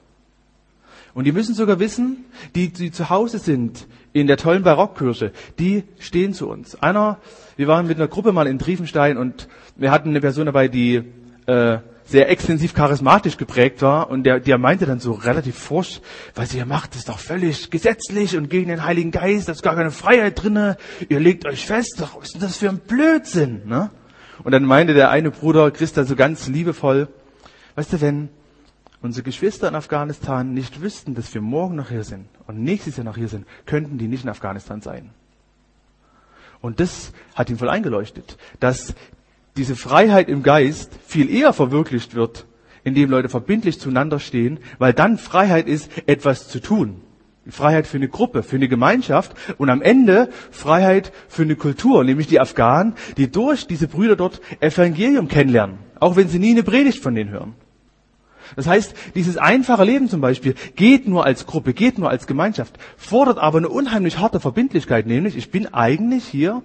Und 1.14 1.24
die 1.24 1.32
müssen 1.32 1.56
sogar 1.56 1.80
wissen, 1.80 2.26
die, 2.56 2.74
die 2.74 2.92
zu 2.92 3.10
Hause 3.10 3.40
sind 3.40 3.88
in 4.12 4.28
der 4.28 4.36
tollen 4.36 4.64
Barockkirche, 4.64 5.32
die 5.58 5.84
stehen 5.98 6.34
zu 6.34 6.50
uns. 6.50 6.76
Einer, 6.76 7.20
wir 7.56 7.68
waren 7.68 7.88
mit 7.88 7.98
einer 7.98 8.10
Gruppe 8.10 8.34
mal 8.34 8.48
in 8.48 8.60
Triefenstein 8.60 9.18
und 9.18 9.48
wir 9.78 9.92
hatten 9.92 10.10
eine 10.10 10.20
Person 10.20 10.46
dabei, 10.46 10.68
die 10.68 11.04
äh, 11.46 11.78
sehr 12.04 12.30
extensiv 12.30 12.74
charismatisch 12.74 13.38
geprägt 13.38 13.82
war 13.82 14.10
und 14.10 14.24
der, 14.24 14.42
der 14.42 14.58
meinte 14.58 14.86
dann 14.86 15.00
so 15.00 15.14
relativ 15.14 15.58
forsch, 15.58 16.02
was 16.36 16.54
ihr 16.54 16.66
macht, 16.66 16.96
ist 16.96 17.08
doch 17.08 17.20
völlig 17.20 17.72
gesetzlich 17.72 18.38
und 18.38 18.50
gegen 18.50 18.68
den 18.68 18.84
Heiligen 18.84 19.12
Geist, 19.12 19.48
da 19.48 19.54
ist 19.54 19.64
gar 19.64 19.76
keine 19.76 19.92
Freiheit 19.92 20.44
drinne, 20.44 20.76
ihr 21.10 21.20
legt 21.20 21.46
euch 21.46 21.66
fest, 21.66 21.96
was 21.98 22.26
ist 22.26 22.34
denn 22.36 22.42
das 22.42 22.58
für 22.58 22.70
ein 22.70 22.80
Blödsinn, 22.80 23.62
ne? 23.66 23.90
Und 24.44 24.52
dann 24.52 24.66
meinte 24.66 24.94
der 24.94 25.10
eine 25.10 25.32
Bruder 25.32 25.72
Christa 25.72 26.04
so 26.04 26.16
ganz 26.16 26.48
liebevoll, 26.48 27.08
weißt 27.76 27.94
du, 27.94 28.02
wenn 28.02 28.30
unsere 29.02 29.24
Geschwister 29.24 29.68
in 29.68 29.76
Afghanistan 29.76 30.54
nicht 30.54 30.82
wüssten, 30.82 31.16
dass 31.16 31.34
wir 31.34 31.42
morgen 31.42 31.76
noch 31.76 31.90
hier 31.90 32.04
sind 32.04 32.28
und 32.48 32.64
nächstes 32.64 32.98
Jahr 32.98 33.06
noch 33.06 33.18
hier 33.18 33.28
sind, 33.28 33.46
könnten 33.66 33.98
die 33.98 34.08
nicht 34.08 34.24
in 34.24 34.30
Afghanistan 34.30 34.82
sein. 34.82 35.12
Und 36.62 36.80
das 36.80 37.14
hat 37.36 37.50
ihn 37.50 37.58
voll 37.58 37.70
eingeleuchtet, 37.70 38.38
dass 38.60 38.96
diese 39.56 39.76
Freiheit 39.76 40.28
im 40.28 40.44
Geist 40.44 40.92
viel 41.06 41.30
eher 41.30 41.54
verwirklicht 41.54 42.16
wird, 42.16 42.46
indem 42.84 43.10
Leute 43.10 43.30
verbindlich 43.30 43.80
zueinander 43.80 44.20
stehen, 44.20 44.60
weil 44.80 44.94
dann 44.94 45.18
Freiheit 45.18 45.68
ist, 45.68 45.92
etwas 46.08 46.48
zu 46.48 46.60
tun. 46.60 47.02
Freiheit 47.50 47.88
für 47.88 47.98
eine 47.98 48.08
Gruppe, 48.08 48.44
für 48.44 48.56
eine 48.56 48.68
Gemeinschaft 48.68 49.36
und 49.58 49.70
am 49.70 49.82
Ende 49.82 50.30
Freiheit 50.52 51.12
für 51.28 51.44
eine 51.44 51.56
Kultur, 51.56 52.04
nämlich 52.04 52.28
die 52.28 52.40
Afghanen, 52.40 52.96
die 53.18 53.32
durch 53.32 53.68
diese 53.68 53.88
Brüder 53.88 54.16
dort 54.16 54.42
Evangelium 54.60 55.28
kennenlernen, 55.28 55.78
auch 56.00 56.16
wenn 56.16 56.28
sie 56.28 56.40
nie 56.40 56.52
eine 56.52 56.64
Predigt 56.64 57.02
von 57.02 57.16
denen 57.16 57.30
hören. 57.30 57.54
Das 58.56 58.68
heißt, 58.68 58.94
dieses 59.16 59.38
einfache 59.38 59.84
Leben 59.84 60.08
zum 60.10 60.22
Beispiel 60.22 60.56
geht 60.76 61.08
nur 61.08 61.26
als 61.26 61.46
Gruppe, 61.46 61.74
geht 61.74 61.98
nur 61.98 62.10
als 62.10 62.28
Gemeinschaft, 62.28 62.78
fordert 62.98 63.40
aber 63.40 63.58
eine 63.58 63.70
unheimlich 63.70 64.20
harte 64.20 64.40
Verbindlichkeit, 64.40 65.08
nämlich 65.08 65.36
ich 65.36 65.52
bin 65.52 65.74
eigentlich 65.74 66.26
hier 66.26 66.62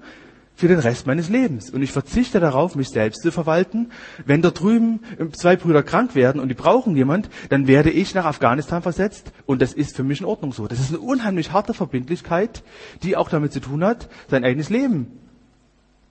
für 0.60 0.68
den 0.68 0.78
Rest 0.78 1.06
meines 1.06 1.28
Lebens. 1.28 1.70
Und 1.70 1.82
ich 1.82 1.90
verzichte 1.90 2.38
darauf, 2.38 2.76
mich 2.76 2.90
selbst 2.90 3.22
zu 3.22 3.32
verwalten. 3.32 3.90
Wenn 4.24 4.42
da 4.42 4.50
drüben 4.50 5.00
zwei 5.32 5.56
Brüder 5.56 5.82
krank 5.82 6.14
werden 6.14 6.40
und 6.40 6.48
die 6.48 6.54
brauchen 6.54 6.96
jemand, 6.96 7.28
dann 7.48 7.66
werde 7.66 7.90
ich 7.90 8.14
nach 8.14 8.26
Afghanistan 8.26 8.82
versetzt. 8.82 9.32
Und 9.46 9.60
das 9.60 9.72
ist 9.72 9.96
für 9.96 10.04
mich 10.04 10.20
in 10.20 10.26
Ordnung 10.26 10.52
so. 10.52 10.68
Das 10.68 10.78
ist 10.78 10.90
eine 10.90 11.00
unheimlich 11.00 11.52
harte 11.52 11.74
Verbindlichkeit, 11.74 12.62
die 13.02 13.16
auch 13.16 13.28
damit 13.28 13.52
zu 13.52 13.60
tun 13.60 13.84
hat, 13.84 14.08
sein 14.28 14.44
eigenes 14.44 14.70
Leben 14.70 15.08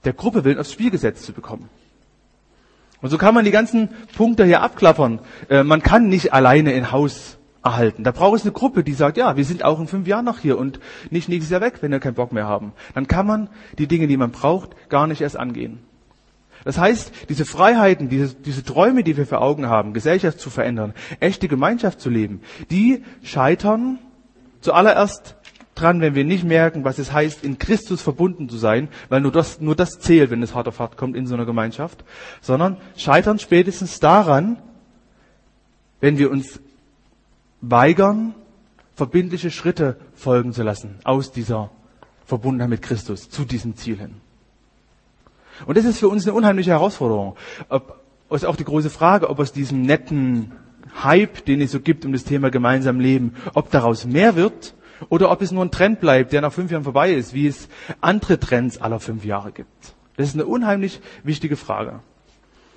der 0.04 0.12
Gruppe 0.12 0.44
willen 0.44 0.58
aufs 0.58 0.72
Spiel 0.72 0.90
gesetzt 0.90 1.24
zu 1.24 1.32
bekommen. 1.32 1.68
Und 3.02 3.10
so 3.10 3.18
kann 3.18 3.34
man 3.34 3.44
die 3.44 3.50
ganzen 3.50 3.88
Punkte 4.16 4.44
hier 4.44 4.62
abklappern. 4.62 5.20
Äh, 5.48 5.62
man 5.62 5.82
kann 5.82 6.08
nicht 6.08 6.32
alleine 6.32 6.72
ein 6.72 6.92
Haus 6.92 7.38
erhalten. 7.62 8.04
Da 8.04 8.10
braucht 8.10 8.38
es 8.38 8.42
eine 8.42 8.52
Gruppe, 8.52 8.82
die 8.84 8.94
sagt, 8.94 9.16
ja, 9.16 9.36
wir 9.36 9.44
sind 9.44 9.64
auch 9.64 9.80
in 9.80 9.86
fünf 9.86 10.06
Jahren 10.06 10.24
noch 10.24 10.38
hier 10.38 10.58
und 10.58 10.80
nicht 11.10 11.28
nächstes 11.28 11.50
Jahr 11.50 11.60
weg, 11.60 11.78
wenn 11.80 11.90
wir 11.90 12.00
keinen 12.00 12.14
Bock 12.14 12.32
mehr 12.32 12.46
haben. 12.46 12.72
Dann 12.94 13.06
kann 13.06 13.26
man 13.26 13.48
die 13.78 13.86
Dinge, 13.86 14.06
die 14.06 14.16
man 14.16 14.30
braucht, 14.30 14.70
gar 14.88 15.06
nicht 15.06 15.20
erst 15.20 15.36
angehen. 15.36 15.80
Das 16.64 16.78
heißt, 16.78 17.12
diese 17.28 17.44
Freiheiten, 17.44 18.08
diese, 18.08 18.34
diese 18.34 18.64
Träume, 18.64 19.02
die 19.02 19.16
wir 19.16 19.26
für 19.26 19.40
Augen 19.40 19.68
haben, 19.68 19.94
Gesellschaft 19.94 20.40
zu 20.40 20.50
verändern, 20.50 20.94
echte 21.18 21.48
Gemeinschaft 21.48 22.00
zu 22.00 22.10
leben, 22.10 22.42
die 22.70 23.02
scheitern 23.22 23.98
zuallererst 24.60 25.36
dran, 25.74 26.00
wenn 26.02 26.14
wir 26.14 26.24
nicht 26.24 26.44
merken, 26.44 26.84
was 26.84 26.98
es 26.98 27.12
heißt, 27.12 27.44
in 27.44 27.58
Christus 27.58 28.02
verbunden 28.02 28.48
zu 28.48 28.58
sein, 28.58 28.88
weil 29.08 29.22
nur 29.22 29.32
das, 29.32 29.60
nur 29.60 29.74
das 29.74 30.00
zählt, 30.00 30.30
wenn 30.30 30.42
es 30.42 30.54
hart 30.54 30.68
auf 30.68 30.78
hart 30.78 30.98
kommt 30.98 31.16
in 31.16 31.26
so 31.26 31.34
einer 31.34 31.46
Gemeinschaft, 31.46 32.04
sondern 32.42 32.76
scheitern 32.96 33.38
spätestens 33.38 33.98
daran, 34.00 34.58
wenn 36.00 36.18
wir 36.18 36.30
uns 36.30 36.60
weigern, 37.60 38.34
verbindliche 38.94 39.50
Schritte 39.50 39.96
folgen 40.14 40.52
zu 40.52 40.62
lassen 40.62 40.98
aus 41.04 41.32
dieser 41.32 41.70
Verbundenheit 42.26 42.70
mit 42.70 42.82
Christus 42.82 43.30
zu 43.30 43.44
diesem 43.44 43.76
Ziel 43.76 43.98
hin. 43.98 44.16
Und 45.66 45.76
das 45.76 45.84
ist 45.84 45.98
für 45.98 46.08
uns 46.08 46.26
eine 46.26 46.34
unheimliche 46.34 46.70
Herausforderung. 46.70 47.36
Ob, 47.68 48.00
ist 48.30 48.44
auch 48.44 48.56
die 48.56 48.64
große 48.64 48.90
Frage, 48.90 49.28
ob 49.28 49.38
aus 49.38 49.52
diesem 49.52 49.82
netten 49.82 50.52
Hype, 51.02 51.44
den 51.44 51.60
es 51.60 51.72
so 51.72 51.80
gibt 51.80 52.04
um 52.04 52.12
das 52.12 52.24
Thema 52.24 52.50
gemeinsam 52.50 53.00
Leben, 53.00 53.34
ob 53.54 53.70
daraus 53.70 54.06
mehr 54.06 54.36
wird 54.36 54.74
oder 55.08 55.30
ob 55.30 55.42
es 55.42 55.52
nur 55.52 55.64
ein 55.64 55.70
Trend 55.70 56.00
bleibt, 56.00 56.32
der 56.32 56.40
nach 56.40 56.52
fünf 56.52 56.70
Jahren 56.70 56.84
vorbei 56.84 57.12
ist, 57.12 57.34
wie 57.34 57.46
es 57.46 57.68
andere 58.00 58.38
Trends 58.38 58.78
aller 58.78 59.00
fünf 59.00 59.24
Jahre 59.24 59.52
gibt. 59.52 59.94
Das 60.16 60.28
ist 60.28 60.34
eine 60.34 60.46
unheimlich 60.46 61.00
wichtige 61.24 61.56
Frage. 61.56 62.00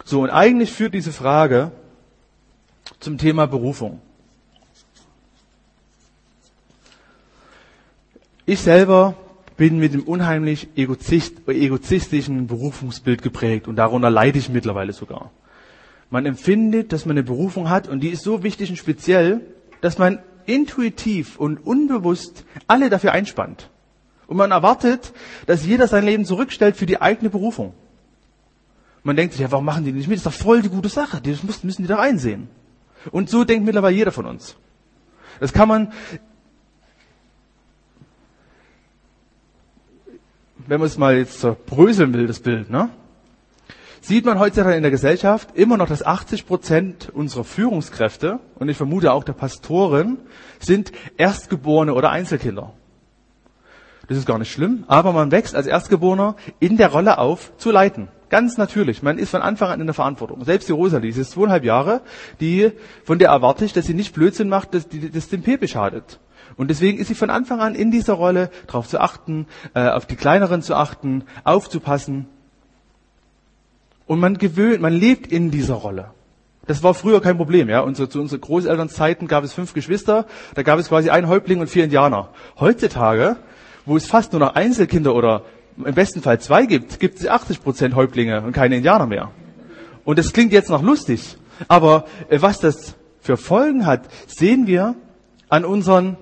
So, 0.06 0.22
und 0.22 0.30
eigentlich 0.30 0.72
führt 0.72 0.94
diese 0.94 1.12
Frage 1.12 1.72
zum 3.00 3.18
Thema 3.18 3.46
Berufung. 3.46 4.02
Ich 8.46 8.60
selber 8.60 9.16
bin 9.56 9.80
mit 9.80 9.94
dem 9.94 10.04
unheimlich 10.04 10.68
egoistischen 10.76 12.48
Berufungsbild 12.48 13.22
geprägt 13.22 13.68
und 13.68 13.78
darunter 13.78 14.10
leide 14.10 14.38
ich 14.38 14.50
mittlerweile 14.50 14.92
sogar. 14.92 15.32
Man 16.10 16.26
empfindet, 16.26 16.92
dass 16.92 17.06
man 17.06 17.14
eine 17.14 17.24
Berufung 17.24 17.70
hat 17.70 17.88
und 17.88 18.02
die 18.02 18.10
ist 18.10 18.24
so 18.24 18.44
wichtig 18.44 18.70
und 18.70 18.76
speziell, 18.76 19.42
dass 19.82 19.98
man 19.98 20.20
intuitiv 20.46 21.40
und 21.40 21.66
unbewusst 21.66 22.44
alle 22.68 22.90
dafür 22.90 23.14
einspannt. 23.14 23.70
Und 24.28 24.38
man 24.38 24.52
erwartet, 24.52 25.14
dass 25.46 25.66
jeder 25.66 25.88
sein 25.88 26.06
Leben 26.06 26.26
zurückstellt 26.26 26.76
für 26.76 26.86
die 26.86 27.02
eigene 27.02 27.30
Berufung. 27.30 27.74
Man 29.04 29.16
denkt 29.16 29.34
sich, 29.34 29.42
ja, 29.42 29.52
warum 29.52 29.66
machen 29.66 29.86
die 29.86 29.92
nicht 29.92 30.08
mit? 30.08 30.18
Das 30.18 30.26
ist 30.26 30.40
doch 30.40 30.46
voll 30.46 30.62
die 30.62 30.70
gute 30.70 30.90
Sache. 30.90 31.22
Das 31.22 31.64
müssen 31.64 31.82
die 31.82 31.88
doch 31.88 32.00
einsehen. 32.00 32.50
Und 33.12 33.30
so 33.30 33.44
denkt 33.44 33.66
mittlerweile 33.66 33.96
jeder 33.96 34.12
von 34.12 34.26
uns. 34.26 34.56
Das 35.40 35.52
kann 35.54 35.68
man 35.68 35.94
wenn 40.74 40.80
man 40.80 40.88
es 40.88 40.98
mal 40.98 41.16
jetzt 41.16 41.40
zerbröseln 41.40 42.16
will, 42.16 42.26
das 42.26 42.40
Bild, 42.40 42.72
ne? 42.72 42.90
sieht 44.02 44.26
man 44.26 44.40
heutzutage 44.40 44.76
in 44.76 44.82
der 44.82 44.90
Gesellschaft 44.90 45.50
immer 45.54 45.78
noch, 45.78 45.88
dass 45.88 46.04
80 46.04 46.48
Prozent 46.48 47.12
unserer 47.14 47.44
Führungskräfte 47.44 48.40
und 48.56 48.70
ich 48.70 48.76
vermute 48.76 49.14
auch 49.14 49.24
der 49.24 49.34
Pastoren 49.34 50.18
sind 50.60 50.92
Erstgeborene 51.16 51.94
oder 51.94 52.10
Einzelkinder. 52.10 52.74
Das 54.08 54.18
ist 54.18 54.26
gar 54.26 54.40
nicht 54.40 54.52
schlimm, 54.52 54.84
aber 54.88 55.14
man 55.14 55.32
wächst 55.32 55.56
als 55.56 55.68
Erstgeborener 55.68 56.38
in 56.60 56.76
der 56.76 56.92
Rolle 56.92 57.20
auf, 57.20 57.56
zu 57.58 57.70
leiten. 57.70 58.08
Ganz 58.30 58.58
natürlich. 58.58 59.04
Man 59.04 59.20
ist 59.20 59.30
von 59.30 59.44
Anfang 59.44 59.70
an 59.70 59.80
in 59.80 59.86
der 59.86 59.94
Verantwortung. 59.94 60.44
Selbst 60.44 60.70
die 60.70 60.74
Rosalie, 60.74 61.12
sie 61.12 61.22
ist 61.22 61.34
zweieinhalb 61.34 61.66
Jahre, 61.66 62.02
die, 62.40 62.72
von 63.04 63.20
der 63.20 63.30
erwarte 63.30 63.64
ich, 63.64 63.74
dass 63.74 63.86
sie 63.86 63.94
nicht 63.94 64.16
Blödsinn 64.16 64.50
macht, 64.50 64.74
dass, 64.74 64.88
die, 64.88 65.12
dass 65.12 65.30
dem 65.30 65.44
Pepe 65.44 65.68
schadet. 65.68 66.20
Und 66.56 66.70
deswegen 66.70 66.98
ist 66.98 67.08
sie 67.08 67.16
von 67.16 67.30
Anfang 67.30 67.62
an 67.62 67.76
in 67.76 67.92
dieser 67.92 68.14
Rolle, 68.14 68.50
darauf 68.68 68.88
zu 68.88 69.00
achten, 69.00 69.48
äh, 69.74 69.88
auf 69.88 70.06
die 70.06 70.16
Kleineren 70.16 70.62
zu 70.62 70.76
achten, 70.76 71.24
aufzupassen. 71.44 72.28
Und 74.06 74.20
man 74.20 74.38
gewöhnt, 74.38 74.82
man 74.82 74.94
lebt 74.94 75.32
in 75.32 75.52
dieser 75.52 75.76
Rolle. 75.76 76.12
Das 76.66 76.82
war 76.82 76.94
früher 76.94 77.22
kein 77.22 77.38
Problem, 77.38 77.70
ja. 77.70 77.82
Unsere, 77.82 78.08
zu 78.08 78.22
unseren 78.22 78.42
Großelternzeiten 78.42 79.28
gab 79.28 79.44
es 79.44 79.54
fünf 79.54 79.74
Geschwister, 79.74 80.26
da 80.56 80.64
gab 80.64 80.80
es 80.80 80.90
quasi 80.90 81.10
einen 81.10 81.28
Häuptling 81.28 81.60
und 81.60 81.68
vier 81.68 81.84
Indianer. 81.84 82.30
Heutzutage, 82.60 83.36
wo 83.86 83.98
es 83.98 84.06
fast 84.06 84.32
nur 84.32 84.40
noch 84.40 84.56
Einzelkinder 84.56 85.14
oder 85.14 85.44
im 85.78 85.94
besten 85.94 86.22
Fall 86.22 86.40
zwei 86.40 86.66
gibt, 86.66 87.00
gibt 87.00 87.20
es 87.20 87.28
80 87.28 87.62
Prozent 87.62 87.96
Häuptlinge 87.96 88.42
und 88.42 88.54
keine 88.54 88.78
Indianer 88.78 89.08
mehr. 89.08 89.32
Und 90.06 90.20
das 90.20 90.32
klingt 90.32 90.54
jetzt 90.54 90.70
noch 90.70 90.82
lustig, 90.82 91.38
aber 91.68 92.06
äh, 92.30 92.42
was 92.42 92.60
das 92.60 92.96
für 93.20 93.38
Folgen 93.38 93.86
hat, 93.86 94.02
sehen 94.28 94.68
wir 94.68 94.96
an 95.50 95.66
unseren 95.66 96.18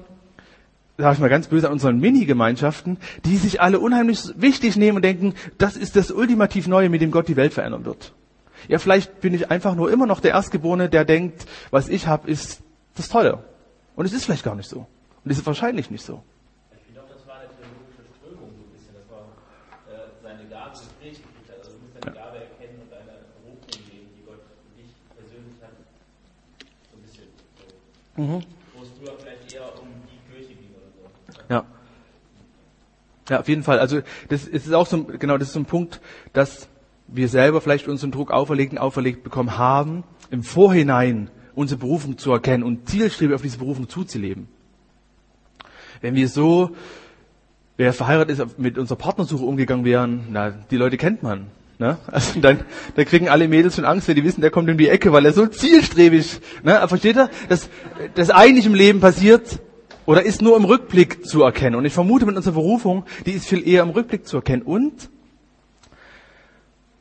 sag 1.01 1.13
ich 1.15 1.19
mal 1.19 1.29
ganz 1.29 1.47
böse, 1.47 1.67
an 1.67 1.73
unseren 1.73 1.99
Mini-Gemeinschaften, 1.99 2.97
die 3.25 3.37
sich 3.37 3.59
alle 3.59 3.79
unheimlich 3.79 4.19
wichtig 4.35 4.75
nehmen 4.77 4.97
und 4.97 5.01
denken, 5.01 5.33
das 5.57 5.75
ist 5.75 5.95
das 5.95 6.11
ultimativ 6.11 6.67
Neue, 6.67 6.89
mit 6.89 7.01
dem 7.01 7.11
Gott 7.11 7.27
die 7.27 7.35
Welt 7.35 7.53
verändern 7.53 7.85
wird. 7.85 8.13
Ja, 8.67 8.77
vielleicht 8.77 9.19
bin 9.19 9.33
ich 9.33 9.49
einfach 9.49 9.73
nur 9.73 9.91
immer 9.91 10.05
noch 10.05 10.19
der 10.19 10.31
Erstgeborene, 10.31 10.89
der 10.89 11.03
denkt, 11.03 11.45
was 11.71 11.89
ich 11.89 12.05
habe, 12.05 12.29
ist 12.29 12.61
das 12.95 13.09
Tolle. 13.09 13.43
Und 13.95 14.05
es 14.05 14.13
ist 14.13 14.25
vielleicht 14.25 14.43
gar 14.43 14.55
nicht 14.55 14.69
so. 14.69 14.85
Und 15.23 15.31
es 15.31 15.39
ist 15.39 15.45
wahrscheinlich 15.47 15.89
nicht 15.89 16.05
so. 16.05 16.21
Ich 16.71 16.85
finde 16.85 17.01
auch, 17.01 17.09
das 17.09 17.25
war 17.25 17.39
eine 17.39 17.49
theologische 17.49 18.05
Strömung 18.13 18.53
so 18.53 18.61
ein 18.61 18.71
bisschen, 18.71 18.93
dass 18.93 19.09
man 19.09 19.25
äh, 19.89 20.05
seine 20.21 20.47
Gabe. 20.49 20.77
Also 20.77 21.71
du 21.71 21.77
musst 21.81 21.97
deine 21.97 22.15
Gabe 22.15 22.37
erkennen 22.37 22.77
und 22.85 22.91
deine 22.93 23.25
Berufung 23.41 23.65
sehen, 23.73 24.05
die 24.13 24.23
Gott 24.23 24.45
für 24.45 24.69
dich 24.77 24.93
persönlich 25.17 25.57
hat. 25.65 25.73
So 26.93 26.97
ein 26.97 27.01
bisschen 27.01 27.25
so. 27.33 28.21
Mhm. 28.21 28.45
Wo 28.77 28.83
es 28.85 28.89
früher 29.01 29.17
vielleicht 29.17 29.53
eher 29.53 29.65
um 29.81 29.89
ja. 31.51 31.65
Ja, 33.29 33.39
auf 33.39 33.47
jeden 33.47 33.63
Fall. 33.63 33.79
Also 33.79 34.01
das 34.29 34.45
ist 34.45 34.73
auch 34.73 34.87
so, 34.87 35.03
genau, 35.03 35.37
das 35.37 35.49
ist 35.49 35.53
so 35.53 35.59
ein 35.59 35.65
Punkt, 35.65 36.01
dass 36.33 36.67
wir 37.07 37.27
selber 37.27 37.61
vielleicht 37.61 37.87
unseren 37.87 38.11
Druck 38.11 38.31
auferlegt 38.31 38.71
und 38.73 38.77
auferlegt 38.79 39.23
bekommen 39.23 39.57
haben, 39.57 40.03
im 40.31 40.43
Vorhinein 40.43 41.29
unsere 41.53 41.79
Berufung 41.79 42.17
zu 42.17 42.31
erkennen 42.31 42.63
und 42.63 42.89
zielstrebig 42.89 43.35
auf 43.35 43.41
diese 43.41 43.57
Berufung 43.57 43.89
zuzuleben. 43.89 44.47
Wenn 45.99 46.15
wir 46.15 46.29
so, 46.29 46.71
wer 47.77 47.93
verheiratet 47.93 48.39
ist, 48.39 48.57
mit 48.57 48.77
unserer 48.77 48.97
Partnersuche 48.97 49.43
umgegangen 49.43 49.85
wären, 49.85 50.27
na, 50.31 50.49
die 50.49 50.77
Leute 50.77 50.97
kennt 50.97 51.21
man. 51.21 51.47
Ne? 51.77 51.97
Also 52.07 52.39
dann, 52.39 52.61
dann 52.95 53.05
kriegen 53.05 53.27
alle 53.27 53.47
Mädels 53.47 53.75
schon 53.75 53.85
Angst, 53.85 54.07
wenn 54.07 54.15
die 54.15 54.23
wissen, 54.23 54.41
der 54.41 54.51
kommt 54.51 54.69
in 54.69 54.77
die 54.77 54.87
Ecke, 54.87 55.11
weil 55.11 55.25
er 55.25 55.33
so 55.33 55.47
zielstrebig, 55.47 56.39
ne? 56.63 56.87
Versteht 56.87 57.17
ihr? 57.17 57.29
Das, 57.49 57.69
das 58.15 58.29
eigentlich 58.29 58.65
im 58.65 58.75
Leben 58.75 58.99
passiert, 58.99 59.59
oder 60.05 60.23
ist 60.23 60.41
nur 60.41 60.57
im 60.57 60.65
Rückblick 60.65 61.25
zu 61.25 61.43
erkennen. 61.43 61.75
Und 61.75 61.85
ich 61.85 61.93
vermute 61.93 62.25
mit 62.25 62.35
unserer 62.35 62.55
Berufung, 62.55 63.05
die 63.25 63.31
ist 63.31 63.47
viel 63.47 63.67
eher 63.67 63.83
im 63.83 63.89
Rückblick 63.89 64.27
zu 64.27 64.37
erkennen. 64.37 64.63
Und 64.63 65.09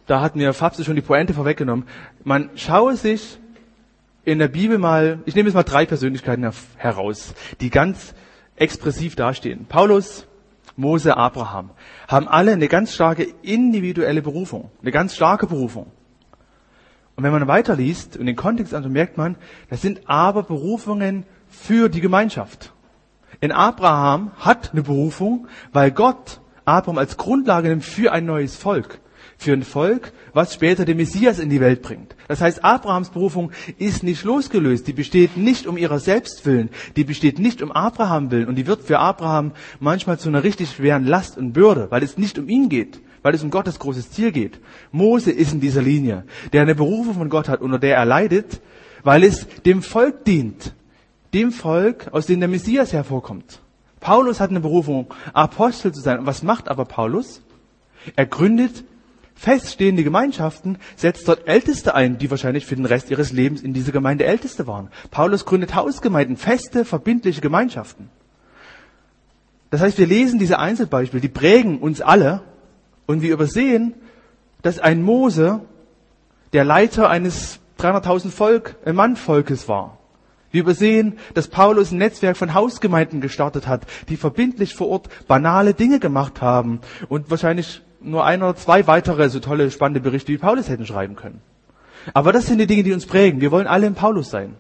da 0.07 0.21
hat 0.21 0.37
mir 0.37 0.53
Fabse 0.53 0.85
schon 0.85 0.97
die 0.97 1.03
Pointe 1.03 1.35
vorweggenommen. 1.35 1.87
Man 2.25 2.51
schaue 2.57 2.97
sich 2.97 3.39
in 4.25 4.39
der 4.39 4.49
Bibel 4.49 4.79
mal, 4.79 5.21
ich 5.25 5.35
nehme 5.35 5.49
jetzt 5.49 5.55
mal 5.55 5.63
drei 5.63 5.87
Persönlichkeiten 5.87 6.51
heraus, 6.77 7.35
die 7.61 7.71
ganz 7.71 8.15
expressiv 8.57 9.17
dastehen. 9.17 9.67
Paulus, 9.69 10.27
Mose, 10.77 11.17
Abraham 11.17 11.71
haben 12.09 12.29
alle 12.29 12.53
eine 12.53 12.69
ganz 12.69 12.95
starke 12.95 13.27
individuelle 13.43 14.23
Berufung, 14.23 14.71
eine 14.83 14.91
ganz 14.91 15.15
starke 15.15 15.47
Berufung. 15.47 15.87
Und 17.17 17.25
wenn 17.25 17.33
man 17.33 17.47
weiterliest 17.49 18.17
und 18.17 18.27
den 18.27 18.37
Kontext 18.37 18.75
anschaut, 18.75 18.93
merkt 18.93 19.17
man, 19.17 19.37
das 19.69 19.83
sind 19.83 20.09
aber 20.09 20.43
Berufungen 20.43 21.25
für 21.49 21.89
die 21.89 22.01
Gemeinschaft. 22.01 22.73
In 23.41 23.53
Abraham 23.53 24.33
hat 24.39 24.73
eine 24.73 24.83
Berufung, 24.83 25.49
weil 25.73 25.91
Gott 25.91 26.41
Abraham 26.67 26.99
als 26.99 27.17
Grundlage 27.17 27.69
nimmt 27.69 27.85
für 27.85 28.13
ein 28.13 28.27
neues 28.27 28.55
Volk. 28.55 29.01
Für 29.39 29.55
ein 29.55 29.63
Volk, 29.63 30.13
was 30.35 30.53
später 30.53 30.85
den 30.85 30.99
Messias 30.99 31.39
in 31.39 31.49
die 31.49 31.61
Welt 31.61 31.81
bringt. 31.81 32.15
Das 32.29 32.43
heißt, 32.43 32.63
Abrahams 32.63 33.09
Berufung 33.09 33.53
ist 33.79 34.03
nicht 34.03 34.25
losgelöst. 34.25 34.87
Die 34.87 34.93
besteht 34.93 35.39
nicht 35.39 35.67
um 35.67 35.79
ihrer 35.79 35.99
selbst 35.99 36.45
willen. 36.45 36.69
Die 36.97 37.05
besteht 37.05 37.39
nicht 37.39 37.63
um 37.63 37.73
Abraham 37.73 38.31
willen. 38.31 38.49
Und 38.49 38.57
die 38.57 38.67
wird 38.67 38.83
für 38.83 38.99
Abraham 38.99 39.53
manchmal 39.79 40.19
zu 40.19 40.29
einer 40.29 40.45
richtig 40.45 40.73
schweren 40.73 41.07
Last 41.07 41.39
und 41.39 41.55
Bürde, 41.55 41.87
weil 41.89 42.03
es 42.03 42.19
nicht 42.19 42.39
um 42.39 42.51
ihn 42.51 42.69
geht. 42.69 43.01
Weil 43.23 43.35
es 43.35 43.43
um 43.43 43.51
Gottes 43.51 43.79
großes 43.79 44.11
Ziel 44.11 44.33
geht. 44.33 44.61
Mose 44.93 45.31
ist 45.31 45.53
in 45.53 45.61
dieser 45.61 45.83
Linie, 45.83 46.25
der 46.53 46.61
eine 46.63 46.75
Berufung 46.75 47.15
von 47.15 47.31
Gott 47.31 47.49
hat, 47.49 47.63
unter 47.63 47.79
der 47.79 47.97
er 47.97 48.05
leidet, 48.05 48.61
weil 49.03 49.25
es 49.25 49.47
dem 49.65 49.83
Volk 49.83 50.27
dient. 50.27 50.75
Dem 51.33 51.53
Volk, 51.53 52.09
aus 52.13 52.27
dem 52.27 52.41
der 52.41 52.49
Messias 52.49 52.93
hervorkommt. 52.93 53.61
Paulus 54.01 54.41
hat 54.41 54.51
eine 54.51 54.61
Berufung, 54.61 55.13
Apostel 55.33 55.93
zu 55.93 56.01
sein. 56.01 56.21
Und 56.21 56.27
was 56.27 56.43
macht 56.43 56.69
aber 56.69 56.85
Paulus? 56.87 57.43
Er 58.17 58.27
gründet 58.27 58.85
feststehende 59.35 60.05
Gemeinschaften, 60.05 60.79
setzt 60.97 61.27
dort 61.27 61.47
Älteste 61.47 61.95
ein, 61.95 62.19
die 62.19 62.31
wahrscheinlich 62.31 62.67
für 62.67 62.77
den 62.77 62.85
Rest 62.85 63.11
ihres 63.11 63.33
Lebens 63.33 63.63
in 63.63 63.73
dieser 63.73 63.93
Gemeinde 63.93 64.27
Älteste 64.27 64.67
waren. 64.67 64.91
Paulus 65.11 65.47
gründet 65.47 65.75
Hausgemeinden, 65.75 66.37
feste, 66.37 66.85
verbindliche 66.85 67.41
Gemeinschaften. 67.41 68.11
Das 69.71 69.81
heißt, 69.81 69.99
wir 69.99 70.07
lesen 70.07 70.39
diese 70.39 70.59
Einzelbeispiele, 70.59 71.23
die 71.23 71.29
prägen 71.29 71.79
uns 71.79 72.03
alle 72.03 72.43
und 73.07 73.23
wir 73.23 73.33
übersehen, 73.33 73.95
dass 74.63 74.79
ein 74.79 75.03
Mose 75.03 75.61
der 76.53 76.65
Leiter 76.65 77.09
eines 77.09 77.61
300.000 77.79 78.31
Volk, 78.31 78.77
Mannvolkes 78.85 79.69
war. 79.69 80.00
Wir 80.51 80.63
übersehen, 80.63 81.19
dass 81.35 81.49
Paulus 81.49 81.93
ein 81.93 81.99
Netzwerk 81.99 82.37
von 82.37 82.55
Hausgemeinden 82.55 83.21
gestartet 83.21 83.69
hat, 83.69 83.83
die 84.09 84.17
verbindlich 84.17 84.75
vor 84.75 84.89
Ort 84.89 85.09
banale 85.27 85.75
Dinge 85.75 86.01
gemacht 86.01 86.43
haben 86.43 86.81
und 87.09 87.31
wahrscheinlich 87.31 87.83
nur 88.01 88.25
ein 88.25 88.43
oder 88.43 88.57
zwei 88.57 88.87
weitere 88.87 89.29
so 89.29 89.41
tolle, 89.41 89.71
spannende 89.71 90.01
Berichte 90.01 90.33
wie 90.33 90.39
Paulus 90.39 90.69
hätten 90.69 90.87
schreiben 90.87 91.17
können. 91.17 91.41
Aber 92.15 92.33
das 92.33 92.47
sind 92.47 92.59
die 92.59 92.67
Dinge, 92.67 92.83
die 92.83 92.93
uns 92.93 93.07
prägen. 93.07 93.41
Wir 93.41 93.51
wollen 93.51 93.67
alle 93.67 93.87
in 93.87 93.95
Paulus 93.95 94.31
sein. 94.31 94.57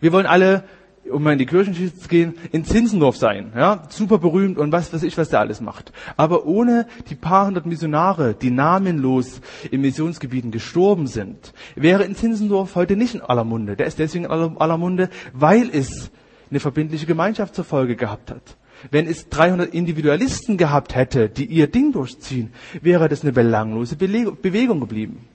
Wir 0.00 0.12
wollen 0.12 0.26
alle 0.26 0.64
um 1.10 1.22
mal 1.22 1.32
in 1.32 1.38
die 1.38 1.46
Kirchengeschichte 1.46 1.98
zu 1.98 2.08
gehen, 2.08 2.34
in 2.52 2.64
Zinsendorf 2.64 3.16
sein, 3.16 3.52
ja, 3.56 3.82
super 3.88 4.18
berühmt 4.18 4.58
und 4.58 4.72
was 4.72 4.92
weiß 4.92 5.02
ich, 5.02 5.16
was 5.18 5.28
der 5.28 5.40
alles 5.40 5.60
macht. 5.60 5.92
Aber 6.16 6.46
ohne 6.46 6.86
die 7.08 7.14
paar 7.14 7.46
hundert 7.46 7.66
Missionare, 7.66 8.34
die 8.34 8.50
namenlos 8.50 9.40
in 9.70 9.80
Missionsgebieten 9.80 10.50
gestorben 10.50 11.06
sind, 11.06 11.52
wäre 11.74 12.04
in 12.04 12.14
Zinsendorf 12.14 12.74
heute 12.74 12.96
nicht 12.96 13.14
in 13.14 13.20
aller 13.20 13.44
Munde. 13.44 13.76
Der 13.76 13.86
ist 13.86 13.98
deswegen 13.98 14.24
in 14.24 14.30
aller 14.30 14.78
Munde, 14.78 15.10
weil 15.32 15.70
es 15.72 16.10
eine 16.50 16.60
verbindliche 16.60 17.06
Gemeinschaft 17.06 17.54
zur 17.54 17.64
Folge 17.64 17.96
gehabt 17.96 18.30
hat. 18.30 18.56
Wenn 18.90 19.06
es 19.06 19.28
300 19.30 19.72
Individualisten 19.72 20.58
gehabt 20.58 20.94
hätte, 20.94 21.28
die 21.28 21.46
ihr 21.46 21.66
Ding 21.66 21.92
durchziehen, 21.92 22.52
wäre 22.82 23.08
das 23.08 23.22
eine 23.22 23.32
belanglose 23.32 23.96
Bewegung 23.96 24.80
geblieben. 24.80 25.26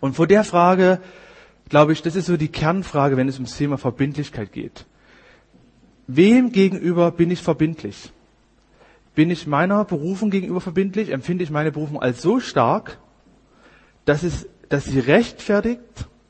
Und 0.00 0.16
vor 0.16 0.26
der 0.26 0.44
Frage 0.44 1.00
glaube 1.72 1.94
ich, 1.94 2.02
das 2.02 2.16
ist 2.16 2.26
so 2.26 2.36
die 2.36 2.48
Kernfrage, 2.48 3.16
wenn 3.16 3.28
es 3.28 3.36
ums 3.36 3.56
Thema 3.56 3.78
Verbindlichkeit 3.78 4.52
geht. 4.52 4.84
Wem 6.06 6.52
gegenüber 6.52 7.10
bin 7.10 7.30
ich 7.30 7.40
verbindlich? 7.40 8.12
Bin 9.14 9.30
ich 9.30 9.46
meiner 9.46 9.82
Berufung 9.86 10.28
gegenüber 10.28 10.60
verbindlich? 10.60 11.08
Empfinde 11.08 11.44
ich 11.44 11.50
meine 11.50 11.72
Berufung 11.72 11.98
als 11.98 12.20
so 12.20 12.40
stark, 12.40 12.98
dass, 14.04 14.22
es, 14.22 14.46
dass 14.68 14.84
sie 14.84 14.98
rechtfertigt, 14.98 15.80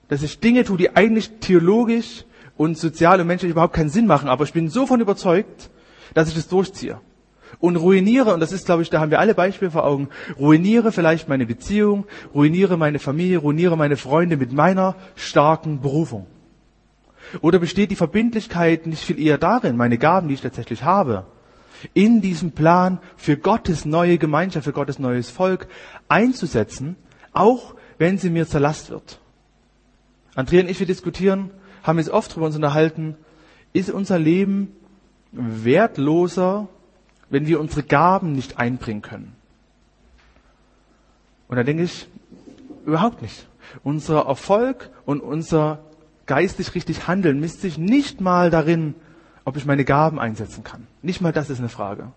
dass 0.07 0.23
ich 0.23 0.39
Dinge 0.39 0.63
tue, 0.63 0.77
die 0.77 0.95
eigentlich 0.95 1.41
theologisch 1.41 2.25
und 2.57 2.79
sozial 2.79 3.21
und 3.21 3.27
menschlich 3.27 3.51
überhaupt 3.51 3.75
keinen 3.75 3.91
Sinn 3.91 4.07
machen, 4.07 4.29
aber 4.29 4.45
ich 4.45 4.53
bin 4.53 4.69
so 4.69 4.87
von 4.87 5.01
überzeugt, 5.01 5.71
dass 6.15 6.29
ich 6.29 6.37
das 6.37 6.47
durchziehe 6.47 7.01
und 7.59 7.77
ruiniere, 7.77 8.35
und 8.35 8.41
das 8.41 8.53
ist, 8.53 8.67
glaube 8.67 8.83
ich, 8.83 8.91
da 8.91 9.01
haben 9.01 9.11
wir 9.11 9.21
alle 9.21 9.35
Beispiele 9.35 9.71
vor 9.71 9.85
Augen, 9.85 10.09
ruiniere 10.39 10.93
vielleicht 10.93 11.29
meine 11.29 11.47
Beziehung, 11.47 12.07
ruiniere 12.35 12.77
meine 12.77 12.99
Familie, 12.99 13.39
ruiniere 13.39 13.77
meine 13.77 13.97
Freunde 13.97 14.37
mit 14.37 14.53
meiner 14.53 14.97
starken 15.15 15.81
Berufung. 15.81 16.27
Oder 17.41 17.59
besteht 17.59 17.91
die 17.91 17.97
Verbindlichkeit 17.97 18.87
nicht 18.87 19.05
viel 19.05 19.21
eher 19.21 19.39
darin, 19.39 19.77
meine 19.77 19.99
Gaben, 19.99 20.29
die 20.29 20.35
ich 20.35 20.43
tatsächlich 20.43 20.83
habe, 20.83 21.25
in 21.95 22.21
diesem 22.21 22.53
Plan 22.53 22.99
für 23.17 23.37
Gottes 23.37 23.85
neue 23.85 24.19
Gemeinschaft, 24.19 24.65
für 24.65 24.73
Gottes 24.73 24.99
neues 24.99 25.31
Volk 25.31 25.67
einzusetzen, 26.09 26.97
auch 27.33 27.75
wenn 27.99 28.19
sie 28.19 28.31
mir 28.31 28.47
zur 28.47 28.61
Last 28.61 28.91
wird. 28.91 29.19
Andrea 30.35 30.63
und 30.63 30.71
ich, 30.71 30.81
wir 30.81 30.87
diskutieren, 30.87 31.51
haben 31.83 31.99
jetzt 31.99 32.11
oft 32.11 32.31
darüber 32.33 32.47
uns 32.47 32.57
unterhalten, 32.57 33.17
ist 33.73 33.91
unser 33.91 34.19
Leben 34.19 34.73
wertloser 35.33 36.69
wenn 37.33 37.47
wir 37.47 37.61
unsere 37.61 37.83
Gaben 37.83 38.33
nicht 38.33 38.59
einbringen 38.59 39.01
können. 39.01 39.33
Und 41.49 41.57
da 41.57 41.65
denke 41.65 41.83
ich, 41.83 42.07
überhaupt 42.85 43.23
nicht. 43.23 43.49
Unser 43.83 44.27
Erfolg 44.27 44.91
und 45.07 45.21
unser 45.21 45.81
geistig 46.27 46.75
richtig 46.75 47.09
Handeln 47.09 47.41
misst 47.41 47.63
sich 47.63 47.79
nicht 47.79 48.21
mal 48.21 48.51
darin, 48.51 48.95
ob 49.45 49.57
ich 49.57 49.65
meine 49.65 49.87
Gaben 49.87 50.21
einsetzen 50.21 50.63
kann. 50.63 50.87
Nicht 51.01 51.23
mal 51.23 51.33
das 51.33 51.49
ist 51.49 51.59
eine 51.59 51.71
Frage. 51.71 52.13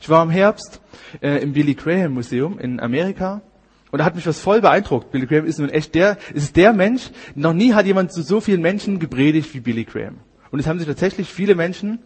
Ich 0.00 0.10
war 0.10 0.22
im 0.22 0.30
Herbst 0.30 0.82
äh, 1.22 1.42
im 1.42 1.54
Billy 1.54 1.74
Graham 1.74 2.12
Museum 2.12 2.58
in 2.58 2.78
Amerika 2.78 3.40
und 3.90 4.00
da 4.00 4.04
hat 4.04 4.16
mich 4.16 4.26
was 4.26 4.38
voll 4.38 4.60
beeindruckt. 4.60 5.12
Billy 5.12 5.26
Graham 5.26 5.46
ist 5.46 5.60
nun 5.60 5.70
echt 5.70 5.94
der, 5.94 6.18
ist 6.34 6.56
der 6.56 6.74
Mensch, 6.74 7.10
noch 7.34 7.54
nie 7.54 7.72
hat 7.72 7.86
jemand 7.86 8.12
zu 8.12 8.20
so 8.20 8.42
vielen 8.42 8.60
Menschen 8.60 8.98
gepredigt 8.98 9.54
wie 9.54 9.60
Billy 9.60 9.84
Graham. 9.84 10.18
Und 10.50 10.58
es 10.58 10.66
haben 10.66 10.78
sich 10.78 10.88
tatsächlich 10.88 11.32
viele 11.32 11.54
Menschen, 11.54 12.00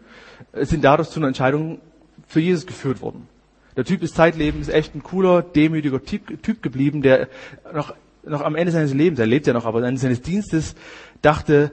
äh, 0.52 0.64
sind 0.64 0.85
dadurch 0.85 1.09
zu 1.11 1.18
einer 1.18 1.26
Entscheidung 1.26 1.80
für 2.26 2.40
Jesus 2.40 2.66
geführt 2.66 3.00
worden. 3.00 3.28
Der 3.76 3.84
Typ 3.84 4.02
ist 4.02 4.16
zeitlebens 4.16 4.68
echt 4.68 4.94
ein 4.94 5.02
cooler, 5.02 5.42
demütiger 5.42 6.02
Typ, 6.02 6.42
typ 6.42 6.62
geblieben, 6.62 7.02
der 7.02 7.28
noch, 7.74 7.94
noch 8.24 8.40
am 8.40 8.56
Ende 8.56 8.72
seines 8.72 8.94
Lebens, 8.94 9.18
er 9.18 9.26
lebt 9.26 9.46
ja 9.46 9.52
noch, 9.52 9.66
aber 9.66 9.78
am 9.78 9.84
Ende 9.84 10.00
seines 10.00 10.22
Dienstes 10.22 10.74
dachte, 11.20 11.72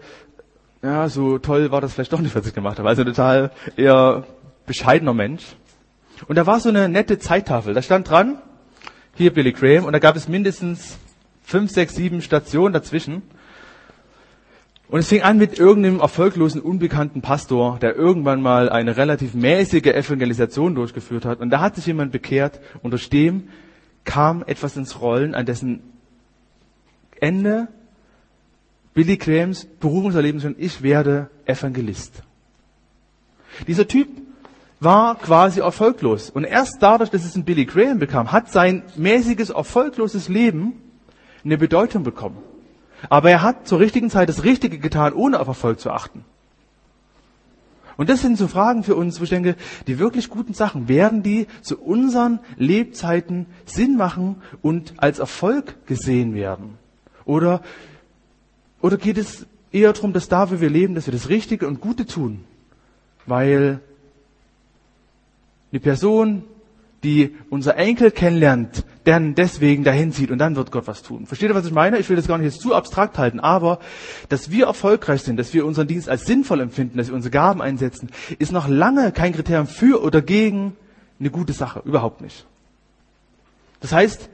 ja, 0.82 1.08
so 1.08 1.38
toll 1.38 1.72
war 1.72 1.80
das 1.80 1.94
vielleicht 1.94 2.12
doch 2.12 2.20
nicht, 2.20 2.36
was 2.36 2.46
ich 2.46 2.54
gemacht 2.54 2.78
habe. 2.78 2.90
Also 2.90 3.06
total 3.06 3.52
eher 3.78 4.26
bescheidener 4.66 5.14
Mensch. 5.14 5.44
Und 6.28 6.38
da 6.38 6.46
war 6.46 6.60
so 6.60 6.70
eine 6.70 6.90
nette 6.90 7.20
Zeittafel. 7.20 7.74
Da 7.74 7.82
stand 7.82 8.10
dran, 8.10 8.38
hier 9.16 9.34
Billy 9.34 9.54
Graham, 9.54 9.86
und 9.86 9.94
da 9.94 10.00
gab 10.00 10.16
es 10.18 10.28
mindestens 10.28 10.98
fünf, 11.44 11.72
sechs, 11.72 11.96
sieben 11.96 12.22
Stationen 12.22 12.74
dazwischen. 12.74 13.22
Und 14.94 15.00
es 15.00 15.08
fing 15.08 15.24
an 15.24 15.40
mit 15.40 15.58
irgendeinem 15.58 16.02
erfolglosen, 16.02 16.62
unbekannten 16.62 17.24
Pastor, 17.24 17.80
der 17.80 17.96
irgendwann 17.96 18.44
mal 18.44 18.70
eine 18.70 18.96
relativ 18.96 19.34
mäßige 19.34 19.88
Evangelisation 19.88 20.76
durchgeführt 20.76 21.26
hat. 21.26 21.40
Und 21.40 21.50
da 21.50 21.62
hat 21.62 21.76
sich 21.76 21.88
jemand 21.88 22.12
bekehrt 22.12 22.60
und 22.84 22.92
durch 22.92 23.10
dem 23.10 23.48
kam 24.04 24.44
etwas 24.46 24.78
ins 24.78 25.02
Rollen, 25.02 25.34
an 25.34 25.48
dessen 25.48 25.80
Ende 27.20 27.70
Billy 28.94 29.18
Grahams 29.18 29.66
Berufungserlebnis 29.80 30.44
schon, 30.44 30.56
ich 30.60 30.84
werde 30.84 31.32
Evangelist. 31.46 32.22
Dieser 33.66 33.88
Typ 33.88 34.10
war 34.80 35.16
quasi 35.16 35.62
erfolglos. 35.62 36.30
Und 36.30 36.44
erst 36.44 36.84
dadurch, 36.84 37.10
dass 37.10 37.26
es 37.26 37.36
ein 37.36 37.46
Billy 37.46 37.66
Graham 37.66 37.98
bekam, 37.98 38.32
hat 38.32 38.52
sein 38.52 38.84
mäßiges, 38.96 39.50
erfolgloses 39.50 40.30
Leben 40.30 40.74
eine 41.44 41.58
Bedeutung 41.58 42.04
bekommen. 42.04 42.53
Aber 43.10 43.30
er 43.30 43.42
hat 43.42 43.68
zur 43.68 43.80
richtigen 43.80 44.10
Zeit 44.10 44.30
das 44.30 44.44
Richtige 44.44 44.80
getan, 44.80 45.14
ohne 45.14 45.40
auf 45.40 45.48
Erfolg 45.48 45.80
zu 45.80 45.92
achten. 45.92 46.24
Und 47.96 48.10
das 48.10 48.22
sind 48.22 48.38
so 48.38 48.48
Fragen 48.48 48.84
für 48.84 48.96
uns, 48.96 49.20
wo 49.20 49.24
ich 49.24 49.30
denke, 49.30 49.56
die 49.86 50.00
wirklich 50.00 50.30
guten 50.30 50.54
Sachen, 50.54 50.88
werden 50.88 51.22
die 51.22 51.48
zu 51.62 51.80
unseren 51.80 52.40
Lebzeiten 52.58 53.46
Sinn 53.66 53.98
machen 53.98 54.42
und 54.62 54.94
als 54.98 55.20
Erfolg 55.20 55.86
gesehen 55.86 56.34
werden? 56.34 56.78
Oder, 57.26 57.62
oder 58.82 58.98
geht 58.98 59.18
es 59.18 59.46
eher 59.72 59.94
darum, 59.94 60.12
dass 60.12 60.28
da, 60.28 60.52
wo 60.52 60.60
wir 60.60 60.70
leben, 60.70 60.96
dass 60.96 61.06
wir 61.06 61.14
das 61.14 61.30
Richtige 61.30 61.68
und 61.68 61.82
Gute 61.82 62.06
tun? 62.06 62.44
Weil 63.26 63.80
eine 65.72 65.80
Person, 65.80 66.44
die 67.04 67.36
unser 67.50 67.78
Enkel 67.78 68.12
kennenlernt, 68.12 68.86
dann 69.04 69.36
deswegen 69.36 69.84
dahin 69.84 70.12
zieht 70.12 70.32
und 70.32 70.38
dann 70.38 70.56
wird 70.56 70.72
Gott 70.72 70.88
was 70.88 71.04
tun. 71.04 71.26
Versteht 71.26 71.50
ihr, 71.50 71.56
was 71.56 71.66
ich 71.66 71.74
meine? 71.74 72.00
Ich 72.00 72.10
will 72.10 72.16
das 72.16 72.28
gar 72.28 72.38
nicht 72.38 72.54
jetzt 72.54 72.62
zu 72.62 72.74
abstrakt 72.74 73.18
halten, 73.18 73.40
aber 73.40 73.80
dass 74.30 74.52
wir 74.52 74.66
erfolgreich 74.66 75.22
sind, 75.22 75.38
dass 75.38 75.54
wir 75.54 75.66
unseren 75.66 75.88
Dienst 75.88 76.10
als 76.10 76.26
sinnvoll 76.26 76.62
empfinden, 76.62 76.98
dass 76.98 77.08
wir 77.08 77.16
unsere 77.16 77.32
Gaben 77.32 77.62
einsetzen, 77.62 78.10
ist 78.40 78.52
noch 78.52 78.68
lange 78.68 79.12
kein 79.12 79.34
Kriterium 79.34 79.68
für 79.68 80.02
oder 80.02 80.22
gegen 80.22 80.76
eine 81.20 81.30
gute 81.30 81.54
Sache. 81.54 81.82
Überhaupt 81.86 82.22
nicht. 82.22 82.46
Das 83.82 83.92
heißt, 83.92 84.30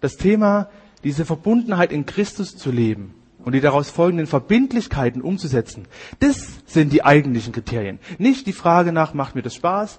das 0.00 0.16
Thema, 0.16 0.68
diese 1.04 1.24
Verbundenheit 1.24 1.92
in 1.92 2.06
Christus 2.06 2.56
zu 2.56 2.70
leben, 2.70 3.14
und 3.44 3.52
die 3.54 3.60
daraus 3.60 3.90
folgenden 3.90 4.26
Verbindlichkeiten 4.26 5.20
umzusetzen. 5.20 5.86
Das 6.20 6.60
sind 6.66 6.92
die 6.92 7.04
eigentlichen 7.04 7.52
Kriterien. 7.52 7.98
Nicht 8.18 8.46
die 8.46 8.52
Frage 8.52 8.92
nach, 8.92 9.14
macht 9.14 9.34
mir 9.34 9.42
das 9.42 9.54
Spaß, 9.54 9.98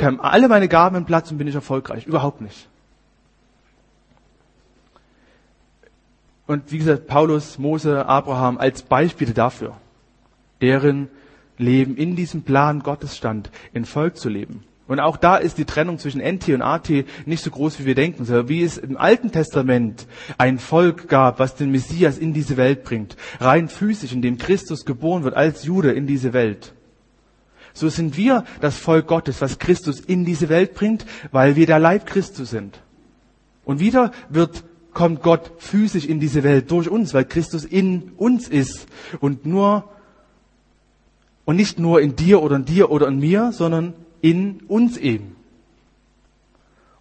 haben 0.00 0.20
alle 0.20 0.48
meine 0.48 0.68
Gaben 0.68 0.96
im 0.96 1.04
Platz 1.04 1.30
und 1.30 1.38
bin 1.38 1.46
ich 1.46 1.54
erfolgreich. 1.54 2.06
Überhaupt 2.06 2.40
nicht. 2.40 2.68
Und 6.46 6.72
wie 6.72 6.78
gesagt, 6.78 7.06
Paulus, 7.06 7.58
Mose, 7.58 8.06
Abraham 8.06 8.58
als 8.58 8.82
Beispiele 8.82 9.32
dafür, 9.32 9.76
deren 10.60 11.08
Leben 11.58 11.96
in 11.96 12.16
diesem 12.16 12.42
Plan 12.42 12.80
Gottes 12.80 13.16
stand, 13.16 13.50
in 13.72 13.84
Volk 13.84 14.16
zu 14.16 14.28
leben. 14.28 14.64
Und 14.88 15.00
auch 15.00 15.16
da 15.16 15.36
ist 15.36 15.58
die 15.58 15.64
Trennung 15.64 15.98
zwischen 15.98 16.20
NT 16.20 16.48
und 16.50 16.60
AT 16.60 16.90
nicht 17.24 17.42
so 17.42 17.50
groß, 17.50 17.78
wie 17.78 17.86
wir 17.86 17.94
denken. 17.94 18.24
So 18.24 18.48
wie 18.48 18.62
es 18.62 18.76
im 18.76 18.96
Alten 18.96 19.30
Testament 19.30 20.06
ein 20.38 20.58
Volk 20.58 21.08
gab, 21.08 21.38
was 21.38 21.54
den 21.54 21.70
Messias 21.70 22.18
in 22.18 22.34
diese 22.34 22.56
Welt 22.56 22.84
bringt, 22.84 23.16
rein 23.40 23.68
physisch, 23.68 24.12
in 24.12 24.22
dem 24.22 24.38
Christus 24.38 24.84
geboren 24.84 25.24
wird 25.24 25.34
als 25.34 25.64
Jude 25.64 25.92
in 25.92 26.06
diese 26.06 26.32
Welt. 26.32 26.74
So 27.72 27.88
sind 27.88 28.16
wir 28.16 28.44
das 28.60 28.76
Volk 28.76 29.06
Gottes, 29.06 29.40
was 29.40 29.58
Christus 29.58 30.00
in 30.00 30.24
diese 30.24 30.48
Welt 30.48 30.74
bringt, 30.74 31.06
weil 31.30 31.56
wir 31.56 31.66
der 31.66 31.78
Leib 31.78 32.06
Christus 32.06 32.50
sind. 32.50 32.80
Und 33.64 33.80
wieder 33.80 34.10
wird 34.28 34.64
kommt 34.94 35.22
Gott 35.22 35.52
physisch 35.58 36.06
in 36.06 36.20
diese 36.20 36.42
Welt 36.42 36.70
durch 36.70 36.88
uns, 36.88 37.14
weil 37.14 37.24
Christus 37.24 37.64
in 37.64 38.12
uns 38.16 38.48
ist 38.48 38.86
und 39.20 39.46
nur 39.46 39.88
und 41.44 41.56
nicht 41.56 41.78
nur 41.78 42.00
in 42.00 42.14
dir 42.14 42.42
oder 42.42 42.56
in 42.56 42.64
dir 42.64 42.90
oder 42.90 43.08
in 43.08 43.18
mir, 43.18 43.52
sondern 43.52 43.94
in 44.20 44.60
uns 44.68 44.96
eben. 44.96 45.36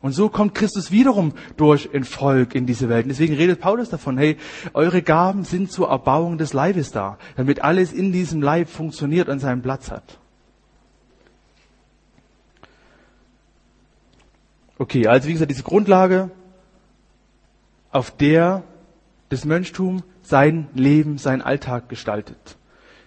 Und 0.01 0.13
so 0.13 0.30
kommt 0.30 0.56
Christus 0.56 0.91
wiederum 0.91 1.34
durch 1.58 1.93
ein 1.93 2.04
Volk 2.04 2.56
in 2.56 2.65
diese 2.65 2.89
Welt. 2.89 3.06
Und 3.06 3.10
deswegen 3.10 3.36
redet 3.36 3.60
Paulus 3.60 3.89
davon, 3.89 4.17
hey, 4.17 4.38
eure 4.73 5.04
Gaben 5.04 5.43
sind 5.43 5.71
zur 5.71 5.89
Erbauung 5.89 6.39
des 6.39 6.54
Leibes 6.54 6.91
da, 6.91 7.19
damit 7.36 7.63
alles 7.63 7.93
in 7.93 8.12
diesem 8.12 8.41
Leib 8.41 8.67
funktioniert 8.67 9.30
und 9.30 9.39
seinen 9.39 9.62
Platz 9.62 9.91
hat. 9.91 10.17
Okay, 14.80 15.06
also 15.06 15.27
wie 15.27 15.34
gesagt, 15.34 15.51
diese 15.51 15.62
Grundlage, 15.62 16.32
auf 17.91 18.12
der 18.12 18.63
das 19.30 19.45
Mönchtum 19.45 20.04
sein 20.21 20.67
Leben, 20.73 21.17
seinen 21.17 21.41
Alltag 21.41 21.89
gestaltet. 21.89 22.58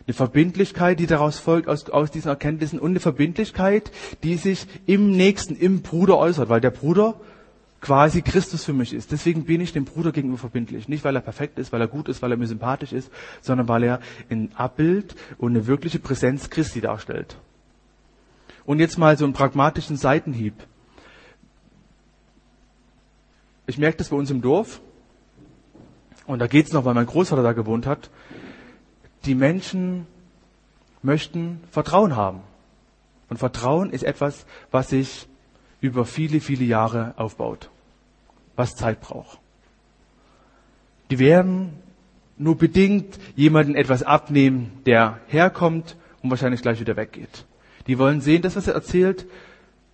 Eine 0.07 0.15
Verbindlichkeit, 0.15 0.99
die 1.01 1.07
daraus 1.07 1.39
folgt 1.39 1.69
aus, 1.69 1.89
aus 1.89 2.11
diesen 2.11 2.29
Erkenntnissen 2.29 2.79
und 2.79 2.91
eine 2.91 3.01
Verbindlichkeit, 3.01 3.91
die 4.23 4.37
sich 4.37 4.67
im 4.87 5.11
Nächsten, 5.11 5.57
im 5.57 5.83
Bruder 5.83 6.19
äußert, 6.19 6.49
weil 6.49 6.61
der 6.61 6.71
Bruder 6.71 7.15
quasi 7.81 8.23
Christus 8.23 8.65
für 8.65 8.73
mich 8.73 8.95
ist. 8.95 9.13
Deswegen 9.13 9.45
bin 9.45 9.61
ich 9.61 9.73
dem 9.73 9.85
Bruder 9.85 10.13
gegenüber 10.13 10.39
verbindlich. 10.39 10.89
Nicht, 10.89 11.05
weil 11.05 11.15
er 11.15 11.21
perfekt 11.21 11.59
ist, 11.59 11.73
weil 11.73 11.81
er 11.81 11.89
gut 11.89 12.09
ist, 12.09 12.23
weil 12.23 12.31
er 12.31 12.39
mir 12.39 12.47
sympathisch 12.47 12.93
ist, 12.93 13.11
sondern 13.43 13.69
weil 13.69 13.83
er 13.83 14.01
ein 14.31 14.51
Abbild 14.57 15.15
und 15.37 15.53
eine 15.53 15.67
wirkliche 15.67 15.99
Präsenz 15.99 16.49
Christi 16.49 16.81
darstellt. 16.81 17.37
Und 18.65 18.81
jetzt 18.81 18.97
mal 18.97 19.19
so 19.19 19.25
einen 19.25 19.35
pragmatischen 19.35 19.97
Seitenhieb. 19.97 20.55
Ich 23.67 23.79
merke 23.79 23.99
das 23.99 24.11
bei 24.11 24.17
uns 24.17 24.31
im 24.31 24.43
Dorf. 24.43 24.81
Und 26.27 26.39
da 26.39 26.47
geht's 26.47 26.73
noch, 26.73 26.85
weil 26.85 26.95
mein 26.95 27.07
Großvater 27.07 27.43
da 27.43 27.53
gewohnt 27.53 27.87
hat 27.87 28.11
die 29.25 29.35
Menschen 29.35 30.07
möchten 31.03 31.61
Vertrauen 31.71 32.17
haben. 32.17 32.41
Und 33.29 33.39
Vertrauen 33.39 33.91
ist 33.91 34.03
etwas, 34.03 34.47
was 34.71 34.91
sich 34.91 35.27
über 35.81 36.05
viele, 36.05 36.41
viele 36.41 36.65
Jahre 36.65 37.15
aufbaut, 37.17 37.71
was 38.57 38.75
Zeit 38.75 39.01
braucht. 39.01 39.39
Die 41.11 41.19
werden 41.19 41.75
nur 42.37 42.57
bedingt 42.57 43.19
jemanden 43.37 43.75
etwas 43.75 44.03
abnehmen, 44.03 44.73
der 44.87 45.21
herkommt 45.29 45.97
und 46.23 46.31
wahrscheinlich 46.31 46.63
gleich 46.63 46.81
wieder 46.81 46.97
weggeht. 46.97 47.45
Die 47.87 47.99
wollen 47.99 48.21
sehen, 48.21 48.43
dass 48.43 48.57
was 48.57 48.67
er 48.67 48.75
erzählt, 48.75 49.27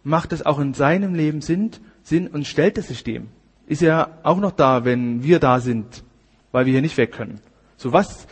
macht 0.05 0.33
es 0.33 0.47
auch 0.47 0.59
in 0.59 0.75
seinem 0.75 1.15
Leben 1.15 1.41
Sinn, 1.41 1.73
Sinn 2.03 2.29
und 2.29 2.47
stellt 2.47 2.79
es 2.79 2.89
sich 2.89 3.05
dem. 3.05 3.29
Ist 3.71 3.83
er 3.83 4.19
auch 4.25 4.39
noch 4.39 4.51
da, 4.51 4.85
wenn 4.85 5.23
wir 5.23 5.39
da 5.39 5.61
sind, 5.61 6.03
weil 6.51 6.67
wir 6.67 6.73
hier 6.73 6.83
nicht 6.83 6.97
weg 6.97 7.13
können. 7.13 7.41
So 7.77 7.93
was 7.93 8.27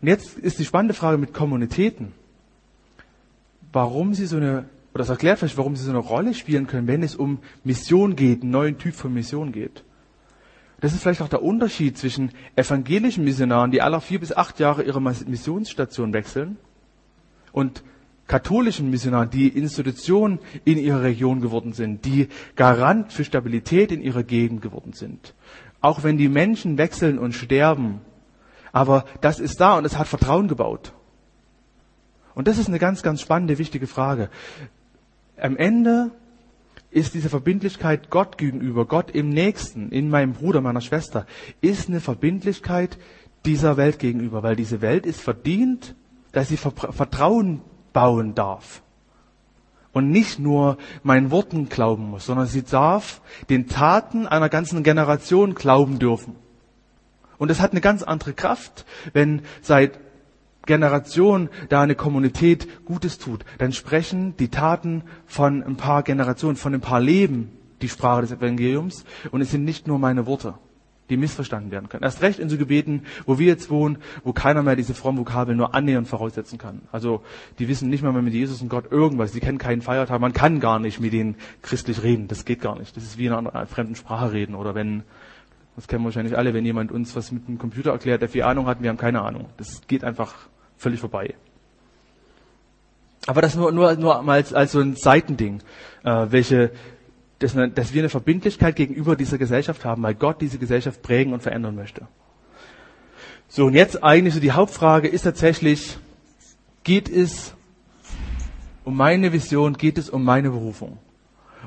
und 0.00 0.08
jetzt 0.08 0.38
ist 0.38 0.58
die 0.58 0.64
spannende 0.66 0.92
Frage 0.92 1.16
mit 1.16 1.32
Kommunitäten. 1.32 2.12
Warum 3.72 4.12
sie 4.12 4.26
so 4.26 4.36
eine, 4.36 4.66
oder 4.92 4.98
das 4.98 5.08
erklärt 5.08 5.38
vielleicht, 5.38 5.56
warum 5.56 5.76
sie 5.76 5.84
so 5.84 5.90
eine 5.90 5.98
Rolle 5.98 6.34
spielen 6.34 6.66
können, 6.66 6.86
wenn 6.86 7.02
es 7.02 7.16
um 7.16 7.38
Mission 7.64 8.14
geht, 8.14 8.42
einen 8.42 8.50
neuen 8.50 8.76
Typ 8.76 8.94
von 8.94 9.14
Mission 9.14 9.50
geht. 9.50 9.82
Das 10.80 10.92
ist 10.92 11.02
vielleicht 11.02 11.22
auch 11.22 11.28
der 11.30 11.42
Unterschied 11.42 11.96
zwischen 11.96 12.32
evangelischen 12.54 13.24
Missionaren, 13.24 13.70
die 13.70 13.80
alle 13.80 14.00
vier 14.00 14.20
bis 14.20 14.36
acht 14.36 14.60
Jahre 14.60 14.82
ihre 14.82 15.00
Missionsstation 15.00 16.12
wechseln, 16.12 16.58
und 17.50 17.82
katholischen 18.26 18.90
Missionaren, 18.90 19.30
die 19.30 19.48
Institutionen 19.48 20.38
in 20.64 20.78
ihrer 20.78 21.02
Region 21.02 21.40
geworden 21.40 21.72
sind, 21.72 22.04
die 22.04 22.28
Garant 22.56 23.12
für 23.12 23.24
Stabilität 23.24 23.92
in 23.92 24.00
ihrer 24.00 24.22
Gegend 24.22 24.62
geworden 24.62 24.92
sind. 24.92 25.34
Auch 25.80 26.02
wenn 26.02 26.16
die 26.16 26.28
Menschen 26.28 26.78
wechseln 26.78 27.18
und 27.18 27.32
sterben, 27.32 28.00
aber 28.72 29.04
das 29.20 29.38
ist 29.40 29.60
da 29.60 29.76
und 29.76 29.84
es 29.84 29.98
hat 29.98 30.08
Vertrauen 30.08 30.48
gebaut. 30.48 30.92
Und 32.34 32.48
das 32.48 32.58
ist 32.58 32.68
eine 32.68 32.78
ganz, 32.78 33.02
ganz 33.02 33.20
spannende, 33.20 33.58
wichtige 33.58 33.86
Frage. 33.86 34.30
Am 35.36 35.56
Ende 35.56 36.10
ist 36.90 37.14
diese 37.14 37.28
Verbindlichkeit 37.28 38.10
Gott 38.10 38.38
gegenüber, 38.38 38.86
Gott 38.86 39.10
im 39.10 39.28
Nächsten, 39.28 39.90
in 39.90 40.08
meinem 40.08 40.32
Bruder, 40.32 40.60
meiner 40.60 40.80
Schwester, 40.80 41.26
ist 41.60 41.88
eine 41.88 42.00
Verbindlichkeit 42.00 42.98
dieser 43.44 43.76
Welt 43.76 43.98
gegenüber, 43.98 44.42
weil 44.42 44.56
diese 44.56 44.80
Welt 44.80 45.04
ist 45.04 45.20
verdient, 45.20 45.94
dass 46.32 46.48
sie 46.48 46.56
Vertrauen 46.56 47.60
bauen 47.94 48.34
darf. 48.34 48.82
Und 49.92 50.10
nicht 50.10 50.38
nur 50.38 50.76
meinen 51.02 51.30
Worten 51.30 51.70
glauben 51.70 52.10
muss, 52.10 52.26
sondern 52.26 52.46
sie 52.46 52.64
darf 52.64 53.22
den 53.48 53.68
Taten 53.68 54.26
einer 54.26 54.50
ganzen 54.50 54.82
Generation 54.82 55.54
glauben 55.54 55.98
dürfen. 55.98 56.34
Und 57.38 57.50
es 57.50 57.60
hat 57.60 57.70
eine 57.70 57.80
ganz 57.80 58.02
andere 58.02 58.34
Kraft, 58.34 58.84
wenn 59.12 59.42
seit 59.62 59.98
Generationen 60.66 61.48
da 61.68 61.82
eine 61.82 61.94
Kommunität 61.94 62.84
Gutes 62.84 63.18
tut. 63.18 63.44
Dann 63.58 63.72
sprechen 63.72 64.36
die 64.36 64.48
Taten 64.48 65.04
von 65.26 65.62
ein 65.62 65.76
paar 65.76 66.02
Generationen, 66.02 66.56
von 66.56 66.74
ein 66.74 66.80
paar 66.80 67.00
Leben 67.00 67.52
die 67.82 67.88
Sprache 67.88 68.22
des 68.22 68.32
Evangeliums. 68.32 69.04
Und 69.30 69.40
es 69.40 69.50
sind 69.50 69.64
nicht 69.64 69.86
nur 69.86 69.98
meine 69.98 70.26
Worte, 70.26 70.54
die 71.10 71.16
missverstanden 71.16 71.70
werden 71.70 71.88
können. 71.88 72.02
Erst 72.02 72.22
recht 72.22 72.38
in 72.38 72.48
so 72.48 72.56
Gebeten, 72.56 73.02
wo 73.26 73.38
wir 73.38 73.46
jetzt 73.46 73.70
wohnen, 73.70 73.98
wo 74.22 74.32
keiner 74.32 74.62
mehr 74.62 74.76
diese 74.76 74.94
frommen 74.94 75.20
Vokabeln 75.20 75.56
nur 75.56 75.74
annähernd 75.74 76.08
voraussetzen 76.08 76.58
kann. 76.58 76.82
Also 76.92 77.22
die 77.58 77.68
wissen 77.68 77.90
nicht 77.90 78.02
mehr, 78.02 78.12
mehr 78.12 78.22
mit 78.22 78.32
Jesus 78.32 78.62
und 78.62 78.68
Gott 78.68 78.90
irgendwas. 78.90 79.32
Sie 79.32 79.40
kennen 79.40 79.58
keinen 79.58 79.82
Feiertag. 79.82 80.20
Man 80.20 80.32
kann 80.32 80.60
gar 80.60 80.78
nicht 80.78 81.00
mit 81.00 81.12
denen 81.12 81.36
christlich 81.62 82.02
reden. 82.02 82.28
Das 82.28 82.44
geht 82.44 82.60
gar 82.60 82.78
nicht. 82.78 82.96
Das 82.96 83.04
ist 83.04 83.18
wie 83.18 83.26
in 83.26 83.32
einer 83.32 83.66
fremden 83.66 83.94
Sprache 83.94 84.32
reden 84.32 84.54
oder 84.54 84.74
wenn 84.74 85.02
das 85.76 85.88
kennen 85.88 86.04
wahrscheinlich 86.04 86.38
alle, 86.38 86.54
wenn 86.54 86.64
jemand 86.64 86.92
uns 86.92 87.16
was 87.16 87.32
mit 87.32 87.48
dem 87.48 87.58
Computer 87.58 87.90
erklärt, 87.90 88.22
der 88.22 88.28
viel 88.28 88.44
Ahnung 88.44 88.66
hat, 88.66 88.80
wir 88.80 88.90
haben 88.90 88.96
keine 88.96 89.22
Ahnung. 89.22 89.46
Das 89.56 89.82
geht 89.88 90.04
einfach 90.04 90.32
völlig 90.76 91.00
vorbei. 91.00 91.34
Aber 93.26 93.40
das 93.40 93.56
nur, 93.56 93.72
nur, 93.72 93.96
nur 93.96 94.22
mal 94.22 94.34
als, 94.34 94.52
als 94.52 94.72
so 94.72 94.80
ein 94.80 94.96
Seitending, 94.96 95.62
äh, 96.04 96.26
welche, 96.28 96.70
dass, 97.38 97.54
dass 97.74 97.92
wir 97.92 98.02
eine 98.02 98.08
Verbindlichkeit 98.08 98.76
gegenüber 98.76 99.16
dieser 99.16 99.38
Gesellschaft 99.38 99.84
haben, 99.84 100.02
weil 100.02 100.14
Gott 100.14 100.40
diese 100.40 100.58
Gesellschaft 100.58 101.02
prägen 101.02 101.32
und 101.32 101.42
verändern 101.42 101.74
möchte. 101.74 102.06
So, 103.48 103.66
und 103.66 103.74
jetzt 103.74 104.02
eigentlich 104.02 104.34
so 104.34 104.40
die 104.40 104.52
Hauptfrage 104.52 105.08
ist 105.08 105.22
tatsächlich, 105.22 105.98
geht 106.82 107.08
es 107.08 107.54
um 108.84 108.96
meine 108.96 109.32
Vision, 109.32 109.74
geht 109.74 109.98
es 109.98 110.10
um 110.10 110.24
meine 110.24 110.50
Berufung? 110.50 110.98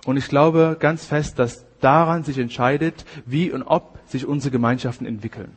Und 0.06 0.18
ich 0.18 0.28
glaube 0.28 0.78
ganz 0.80 1.06
fest, 1.06 1.40
dass 1.40 1.66
daran 1.80 2.24
sich 2.24 2.38
entscheidet, 2.38 3.06
wie 3.26 3.52
und 3.52 3.64
ob 3.64 4.00
sich 4.08 4.26
unsere 4.26 4.52
Gemeinschaften 4.52 5.06
entwickeln. 5.06 5.52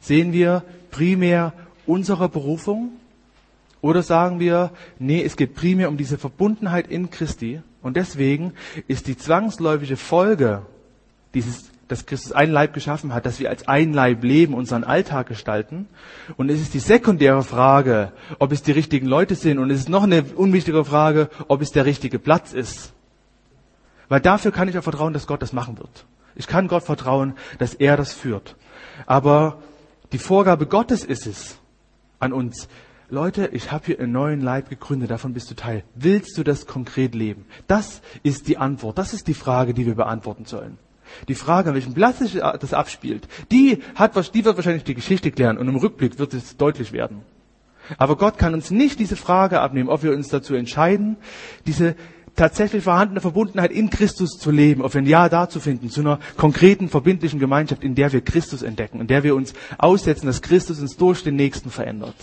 Sehen 0.00 0.32
wir 0.32 0.64
primär 0.90 1.52
unsere 1.86 2.28
Berufung 2.28 2.92
oder 3.80 4.02
sagen 4.02 4.40
wir, 4.40 4.70
nee, 4.98 5.22
es 5.22 5.36
geht 5.36 5.54
primär 5.54 5.88
um 5.88 5.96
diese 5.96 6.18
Verbundenheit 6.18 6.88
in 6.88 7.10
Christi 7.10 7.62
und 7.82 7.96
deswegen 7.96 8.52
ist 8.88 9.06
die 9.06 9.16
zwangsläufige 9.16 9.96
Folge 9.96 10.62
dieses 11.34 11.70
dass 11.90 12.06
Christus 12.06 12.30
ein 12.30 12.52
Leib 12.52 12.72
geschaffen 12.72 13.12
hat, 13.12 13.26
dass 13.26 13.40
wir 13.40 13.50
als 13.50 13.66
ein 13.66 13.92
Leib 13.92 14.22
leben, 14.22 14.54
unseren 14.54 14.84
Alltag 14.84 15.26
gestalten. 15.26 15.88
Und 16.36 16.48
es 16.48 16.60
ist 16.60 16.72
die 16.72 16.78
sekundäre 16.78 17.42
Frage, 17.42 18.12
ob 18.38 18.52
es 18.52 18.62
die 18.62 18.70
richtigen 18.70 19.06
Leute 19.06 19.34
sind. 19.34 19.58
Und 19.58 19.70
es 19.70 19.80
ist 19.80 19.88
noch 19.88 20.04
eine 20.04 20.22
unwichtige 20.22 20.84
Frage, 20.84 21.28
ob 21.48 21.60
es 21.62 21.72
der 21.72 21.86
richtige 21.86 22.20
Platz 22.20 22.52
ist. 22.52 22.92
Weil 24.08 24.20
dafür 24.20 24.52
kann 24.52 24.68
ich 24.68 24.78
auch 24.78 24.84
vertrauen, 24.84 25.12
dass 25.12 25.26
Gott 25.26 25.42
das 25.42 25.52
machen 25.52 25.78
wird. 25.78 26.04
Ich 26.36 26.46
kann 26.46 26.68
Gott 26.68 26.84
vertrauen, 26.84 27.34
dass 27.58 27.74
er 27.74 27.96
das 27.96 28.12
führt. 28.12 28.54
Aber 29.06 29.60
die 30.12 30.18
Vorgabe 30.18 30.66
Gottes 30.66 31.04
ist 31.04 31.26
es 31.26 31.58
an 32.20 32.32
uns. 32.32 32.68
Leute, 33.12 33.50
ich 33.52 33.72
habe 33.72 33.86
hier 33.86 33.98
einen 33.98 34.12
neuen 34.12 34.40
Leib 34.40 34.68
gegründet, 34.68 35.10
davon 35.10 35.34
bist 35.34 35.50
du 35.50 35.56
Teil. 35.56 35.82
Willst 35.96 36.38
du 36.38 36.44
das 36.44 36.66
konkret 36.66 37.16
leben? 37.16 37.44
Das 37.66 38.02
ist 38.22 38.46
die 38.46 38.56
Antwort, 38.56 38.98
das 38.98 39.12
ist 39.14 39.26
die 39.26 39.34
Frage, 39.34 39.74
die 39.74 39.84
wir 39.84 39.96
beantworten 39.96 40.44
sollen. 40.44 40.78
Die 41.26 41.34
Frage, 41.34 41.70
an 41.70 41.74
welchem 41.74 41.92
Platz 41.92 42.20
sich 42.20 42.34
das 42.34 42.72
abspielt, 42.72 43.26
die, 43.50 43.80
hat, 43.96 44.14
die 44.32 44.44
wird 44.44 44.56
wahrscheinlich 44.56 44.84
die 44.84 44.94
Geschichte 44.94 45.32
klären 45.32 45.58
und 45.58 45.66
im 45.66 45.74
Rückblick 45.74 46.20
wird 46.20 46.34
es 46.34 46.56
deutlich 46.56 46.92
werden. 46.92 47.22
Aber 47.98 48.16
Gott 48.16 48.38
kann 48.38 48.54
uns 48.54 48.70
nicht 48.70 49.00
diese 49.00 49.16
Frage 49.16 49.60
abnehmen, 49.60 49.88
ob 49.88 50.04
wir 50.04 50.12
uns 50.12 50.28
dazu 50.28 50.54
entscheiden, 50.54 51.16
diese 51.66 51.96
tatsächlich 52.36 52.84
vorhandene 52.84 53.20
Verbundenheit 53.20 53.72
in 53.72 53.90
Christus 53.90 54.38
zu 54.38 54.52
leben, 54.52 54.82
auf 54.82 54.94
ein 54.94 55.04
Ja 55.04 55.28
da 55.28 55.48
zu 55.48 55.58
finden, 55.58 55.90
zu 55.90 56.00
einer 56.00 56.20
konkreten, 56.36 56.88
verbindlichen 56.88 57.40
Gemeinschaft, 57.40 57.82
in 57.82 57.96
der 57.96 58.12
wir 58.12 58.20
Christus 58.20 58.62
entdecken, 58.62 59.00
in 59.00 59.08
der 59.08 59.24
wir 59.24 59.34
uns 59.34 59.52
aussetzen, 59.78 60.26
dass 60.26 60.42
Christus 60.42 60.80
uns 60.80 60.96
durch 60.96 61.24
den 61.24 61.34
Nächsten 61.34 61.70
verändert. 61.70 62.14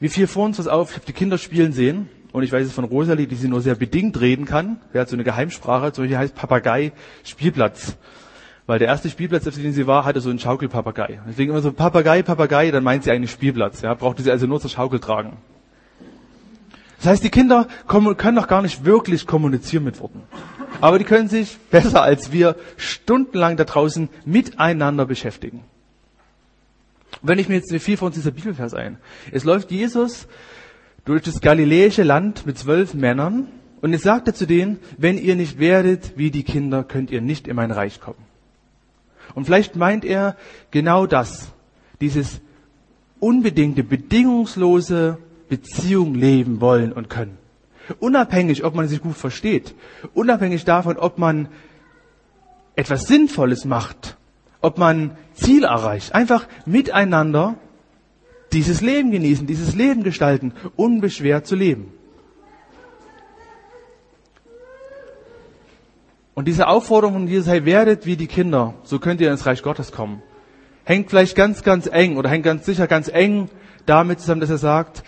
Wie 0.00 0.08
viel 0.08 0.26
vor 0.26 0.44
uns 0.44 0.58
was 0.58 0.66
auf, 0.66 0.90
ich 0.90 0.96
habe 0.96 1.06
die 1.06 1.12
Kinder 1.12 1.38
spielen 1.38 1.72
sehen 1.72 2.08
und 2.32 2.42
ich 2.42 2.52
weiß 2.52 2.66
es 2.66 2.72
von 2.72 2.84
Rosalie, 2.84 3.26
die 3.26 3.36
sie 3.36 3.48
nur 3.48 3.60
sehr 3.60 3.76
bedingt 3.76 4.20
reden 4.20 4.44
kann. 4.44 4.78
Wer 4.92 5.02
hat 5.02 5.08
so 5.08 5.16
eine 5.16 5.24
Geheimsprache, 5.24 5.92
so 5.94 6.02
hier 6.02 6.18
heißt 6.18 6.34
Papagei 6.34 6.92
Spielplatz. 7.22 7.96
Weil 8.66 8.78
der 8.78 8.88
erste 8.88 9.10
Spielplatz, 9.10 9.46
auf 9.46 9.54
dem 9.54 9.72
sie 9.72 9.86
war, 9.86 10.04
hatte 10.04 10.20
so 10.20 10.30
einen 10.30 10.38
Schaukelpapagei. 10.38 11.20
Deswegen 11.28 11.50
immer 11.50 11.60
so 11.60 11.70
Papagei, 11.70 12.22
Papagei, 12.22 12.70
dann 12.70 12.82
meint 12.82 13.04
sie 13.04 13.10
eigentlich 13.10 13.30
Spielplatz. 13.30 13.82
Ja, 13.82 13.94
brauchte 13.94 14.22
sie 14.22 14.30
also 14.30 14.46
nur 14.46 14.60
zur 14.60 14.70
Schaukel 14.70 15.00
tragen. 15.00 15.36
Das 16.98 17.06
heißt, 17.06 17.24
die 17.24 17.30
Kinder 17.30 17.68
können 17.86 18.36
doch 18.36 18.48
gar 18.48 18.62
nicht 18.62 18.86
wirklich 18.86 19.26
kommunizieren 19.26 19.84
mit 19.84 20.00
Worten. 20.00 20.22
Aber 20.80 20.98
die 20.98 21.04
können 21.04 21.28
sich 21.28 21.58
besser 21.70 22.02
als 22.02 22.32
wir 22.32 22.56
stundenlang 22.78 23.56
da 23.58 23.64
draußen 23.64 24.08
miteinander 24.24 25.04
beschäftigen. 25.04 25.64
Wenn 27.22 27.38
ich 27.38 27.48
mir 27.48 27.56
jetzt 27.56 27.74
viel 27.82 27.96
von 27.96 28.06
uns 28.06 28.16
dieser 28.16 28.30
Bibelvers 28.30 28.74
ein. 28.74 28.98
Es 29.32 29.44
läuft 29.44 29.70
Jesus 29.70 30.26
durch 31.04 31.22
das 31.22 31.40
galiläische 31.40 32.02
Land 32.02 32.46
mit 32.46 32.58
zwölf 32.58 32.94
Männern 32.94 33.48
und 33.80 33.92
es 33.92 34.02
sagte 34.02 34.32
zu 34.32 34.46
denen, 34.46 34.78
wenn 34.96 35.18
ihr 35.18 35.36
nicht 35.36 35.58
werdet 35.58 36.14
wie 36.16 36.30
die 36.30 36.42
Kinder, 36.42 36.84
könnt 36.84 37.10
ihr 37.10 37.20
nicht 37.20 37.46
in 37.46 37.56
mein 37.56 37.70
Reich 37.70 38.00
kommen. 38.00 38.24
Und 39.34 39.44
vielleicht 39.44 39.76
meint 39.76 40.04
er 40.04 40.36
genau 40.70 41.06
das, 41.06 41.52
dieses 42.00 42.40
unbedingte, 43.20 43.84
bedingungslose 43.84 45.18
Beziehung 45.48 46.14
leben 46.14 46.60
wollen 46.60 46.92
und 46.92 47.10
können. 47.10 47.38
Unabhängig, 47.98 48.64
ob 48.64 48.74
man 48.74 48.88
sich 48.88 49.02
gut 49.02 49.16
versteht, 49.16 49.74
unabhängig 50.14 50.64
davon, 50.64 50.96
ob 50.96 51.18
man 51.18 51.48
etwas 52.76 53.06
Sinnvolles 53.06 53.64
macht, 53.64 54.16
ob 54.64 54.78
man 54.78 55.16
Ziel 55.34 55.64
erreicht, 55.64 56.14
einfach 56.14 56.46
miteinander 56.64 57.56
dieses 58.52 58.80
Leben 58.80 59.10
genießen, 59.10 59.46
dieses 59.46 59.74
Leben 59.74 60.02
gestalten, 60.02 60.54
unbeschwert 60.76 61.46
zu 61.46 61.54
leben. 61.54 61.92
Und 66.34 66.48
diese 66.48 66.66
Aufforderung 66.66 67.14
von 67.14 67.28
Jesus, 67.28 67.48
hey, 67.48 67.64
werdet 67.64 68.06
wie 68.06 68.16
die 68.16 68.26
Kinder, 68.26 68.74
so 68.84 68.98
könnt 68.98 69.20
ihr 69.20 69.30
ins 69.30 69.46
Reich 69.46 69.62
Gottes 69.62 69.92
kommen, 69.92 70.22
hängt 70.84 71.10
vielleicht 71.10 71.36
ganz, 71.36 71.62
ganz 71.62 71.86
eng 71.86 72.16
oder 72.16 72.30
hängt 72.30 72.44
ganz 72.44 72.64
sicher 72.64 72.86
ganz 72.86 73.08
eng 73.08 73.50
damit 73.86 74.20
zusammen, 74.20 74.40
dass 74.40 74.50
er 74.50 74.58
sagt, 74.58 75.04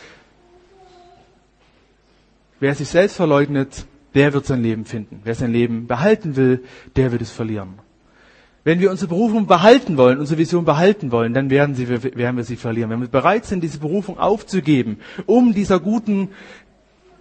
wer 2.61 2.75
sich 2.75 2.89
selbst 2.89 3.17
verleugnet, 3.17 3.87
der 4.15 4.33
wird 4.35 4.45
sein 4.45 4.63
Leben 4.63 4.85
finden. 4.85 5.21
Wer 5.25 5.35
sein 5.35 5.53
Leben 5.53 5.87
behalten 5.87 6.37
will, 6.37 6.65
der 6.95 7.11
wird 7.11 7.23
es 7.23 7.31
verlieren. 7.31 7.86
Wenn 8.67 8.81
wir 8.81 8.91
unsere 8.91 9.11
Berufung 9.11 9.47
behalten 9.47 9.97
wollen, 9.97 10.19
unsere 10.19 10.39
Vision 10.39 10.65
behalten 10.65 11.13
wollen, 11.13 11.33
dann 11.33 11.51
werden, 11.51 11.77
sie, 11.77 11.89
werden 11.89 12.37
wir 12.37 12.43
sie 12.43 12.57
verlieren. 12.57 12.91
Wenn 12.91 13.01
wir 13.01 13.07
bereit 13.07 13.45
sind, 13.45 13.63
diese 13.63 13.79
Berufung 13.79 14.19
aufzugeben, 14.19 14.99
um 15.25 15.55
dieser 15.55 15.79
guten 15.79 16.31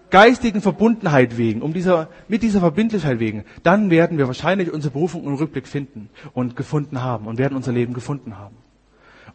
geistigen 0.10 0.62
Verbundenheit 0.62 1.38
wegen, 1.38 1.62
um 1.62 1.71
dieser, 1.71 2.10
mit 2.27 2.41
dieser 2.41 2.62
Verbindlichkeit 2.62 3.19
wegen, 3.19 3.43
dann 3.62 3.91
werden 3.91 4.17
wir 4.17 4.25
wahrscheinlich 4.25 4.73
unsere 4.73 4.91
Berufung 4.91 5.23
im 5.23 5.36
Rückblick 5.36 5.67
finden 5.67 6.10
und 6.34 6.55
gefunden 6.55 7.03
haben 7.03 7.27
und 7.27 7.38
werden 7.38 7.55
unser 7.55 7.73
Leben 7.73 7.93
gefunden 7.93 8.39
haben. 8.39 8.55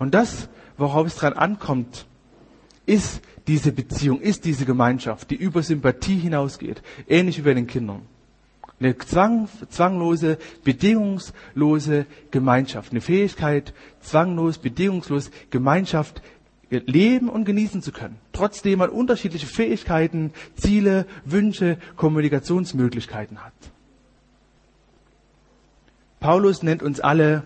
Und 0.00 0.12
das, 0.12 0.48
worauf 0.78 1.06
es 1.06 1.14
dran 1.14 1.34
ankommt, 1.34 2.06
ist 2.86 3.22
diese 3.46 3.70
Beziehung, 3.70 4.20
ist 4.20 4.44
diese 4.46 4.64
Gemeinschaft, 4.64 5.30
die 5.30 5.36
über 5.36 5.62
Sympathie 5.62 6.18
hinausgeht, 6.18 6.82
ähnlich 7.08 7.38
wie 7.38 7.42
bei 7.42 7.54
den 7.54 7.68
Kindern. 7.68 8.02
Eine 8.80 8.96
zwang, 8.96 9.48
zwanglose, 9.68 10.38
bedingungslose 10.64 12.06
Gemeinschaft, 12.30 12.92
eine 12.92 13.02
Fähigkeit, 13.02 13.74
zwanglos, 14.00 14.56
bedingungslos 14.56 15.30
Gemeinschaft 15.50 16.22
leben 16.70 17.28
und 17.28 17.44
genießen 17.44 17.82
zu 17.82 17.92
können. 17.92 18.16
Trotzdem 18.32 18.78
man 18.78 18.90
unterschiedliche 18.90 19.46
Fähigkeiten, 19.46 20.32
Ziele, 20.54 21.06
Wünsche, 21.24 21.76
Kommunikationsmöglichkeiten 21.96 23.44
hat. 23.44 23.52
Paulus 26.20 26.62
nennt 26.62 26.82
uns 26.82 27.00
alle 27.00 27.42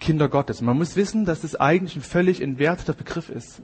Kinder 0.00 0.28
Gottes. 0.28 0.60
Man 0.60 0.76
muss 0.76 0.96
wissen, 0.96 1.24
dass 1.24 1.42
das 1.42 1.56
eigentlich 1.56 1.96
ein 1.96 2.02
völlig 2.02 2.42
entwerteter 2.42 2.92
Begriff 2.94 3.30
ist. 3.30 3.62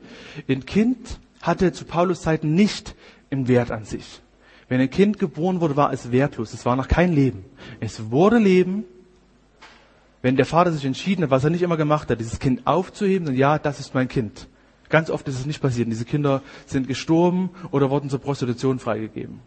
Ein 0.48 0.64
Kind 0.64 1.18
hatte 1.42 1.72
zu 1.72 1.84
Paulus 1.84 2.22
Zeiten 2.22 2.54
nicht 2.54 2.94
einen 3.30 3.48
Wert 3.48 3.70
an 3.70 3.84
sich. 3.84 4.22
Wenn 4.70 4.80
ein 4.80 4.88
Kind 4.88 5.18
geboren 5.18 5.60
wurde, 5.60 5.76
war 5.76 5.92
es 5.92 6.12
wertlos. 6.12 6.54
Es 6.54 6.64
war 6.64 6.76
noch 6.76 6.86
kein 6.86 7.12
Leben. 7.12 7.44
Es 7.80 8.12
wurde 8.12 8.38
Leben, 8.38 8.84
wenn 10.22 10.36
der 10.36 10.46
Vater 10.46 10.70
sich 10.70 10.84
entschieden 10.84 11.24
hat, 11.24 11.30
was 11.30 11.42
er 11.42 11.50
nicht 11.50 11.62
immer 11.62 11.76
gemacht 11.76 12.08
hat, 12.08 12.20
dieses 12.20 12.38
Kind 12.38 12.68
aufzuheben 12.68 13.26
und 13.26 13.34
ja, 13.34 13.58
das 13.58 13.80
ist 13.80 13.94
mein 13.94 14.06
Kind. 14.06 14.46
Ganz 14.88 15.10
oft 15.10 15.26
ist 15.26 15.40
es 15.40 15.44
nicht 15.44 15.60
passiert. 15.60 15.88
Diese 15.88 16.04
Kinder 16.04 16.40
sind 16.66 16.86
gestorben 16.86 17.50
oder 17.72 17.90
wurden 17.90 18.10
zur 18.10 18.20
Prostitution 18.20 18.78
freigegeben. 18.78 19.40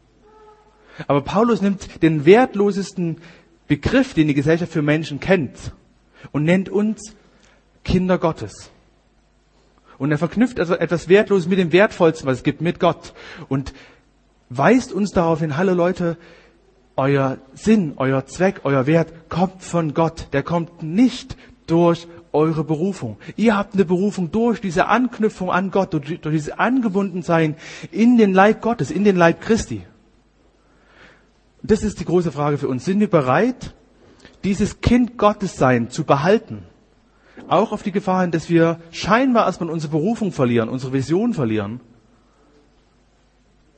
Aber 1.07 1.21
Paulus 1.21 1.61
nimmt 1.61 2.03
den 2.03 2.25
wertlosesten 2.25 3.21
Begriff, 3.69 4.13
den 4.13 4.27
die 4.27 4.33
Gesellschaft 4.33 4.73
für 4.73 4.81
Menschen 4.81 5.21
kennt, 5.21 5.71
und 6.33 6.43
nennt 6.43 6.67
uns 6.67 7.15
Kinder 7.85 8.17
Gottes. 8.17 8.71
Und 9.97 10.11
er 10.11 10.17
verknüpft 10.17 10.59
also 10.59 10.75
etwas 10.75 11.07
Wertloses 11.07 11.47
mit 11.47 11.59
dem 11.59 11.71
Wertvollsten, 11.71 12.27
was 12.27 12.39
es 12.39 12.43
gibt, 12.43 12.59
mit 12.59 12.81
Gott. 12.81 13.13
Und 13.47 13.73
weist 14.49 14.93
uns 14.93 15.11
darauf 15.11 15.39
hin, 15.39 15.57
hallo 15.57 15.73
Leute, 15.73 16.17
euer 16.95 17.37
Sinn, 17.53 17.93
euer 17.97 18.25
Zweck, 18.25 18.61
euer 18.63 18.85
Wert 18.85 19.29
kommt 19.29 19.63
von 19.63 19.93
Gott. 19.93 20.27
Der 20.33 20.43
kommt 20.43 20.83
nicht 20.83 21.37
durch 21.67 22.07
eure 22.31 22.63
Berufung. 22.63 23.17
Ihr 23.35 23.55
habt 23.55 23.75
eine 23.75 23.85
Berufung 23.85 24.31
durch 24.31 24.59
diese 24.59 24.87
Anknüpfung 24.87 25.51
an 25.51 25.71
Gott, 25.71 25.93
durch, 25.93 26.19
durch 26.19 26.35
dieses 26.35 26.51
Angebundensein 26.51 27.55
in 27.91 28.17
den 28.17 28.33
Leib 28.33 28.61
Gottes, 28.61 28.91
in 28.91 29.03
den 29.03 29.15
Leib 29.15 29.41
Christi. 29.41 29.83
Das 31.61 31.83
ist 31.83 31.99
die 31.99 32.05
große 32.05 32.31
Frage 32.31 32.57
für 32.57 32.67
uns. 32.67 32.85
Sind 32.85 32.99
wir 32.99 33.09
bereit, 33.09 33.73
dieses 34.43 34.81
Kind 34.81 35.17
Gottes 35.17 35.55
sein 35.55 35.89
zu 35.89 36.03
behalten? 36.03 36.63
Auch 37.47 37.71
auf 37.71 37.83
die 37.83 37.91
Gefahr 37.91 38.21
hin, 38.21 38.31
dass 38.31 38.49
wir 38.49 38.79
scheinbar 38.91 39.45
erstmal 39.45 39.69
unsere 39.69 39.91
Berufung 39.91 40.31
verlieren, 40.31 40.69
unsere 40.69 40.93
Vision 40.93 41.33
verlieren. 41.33 41.79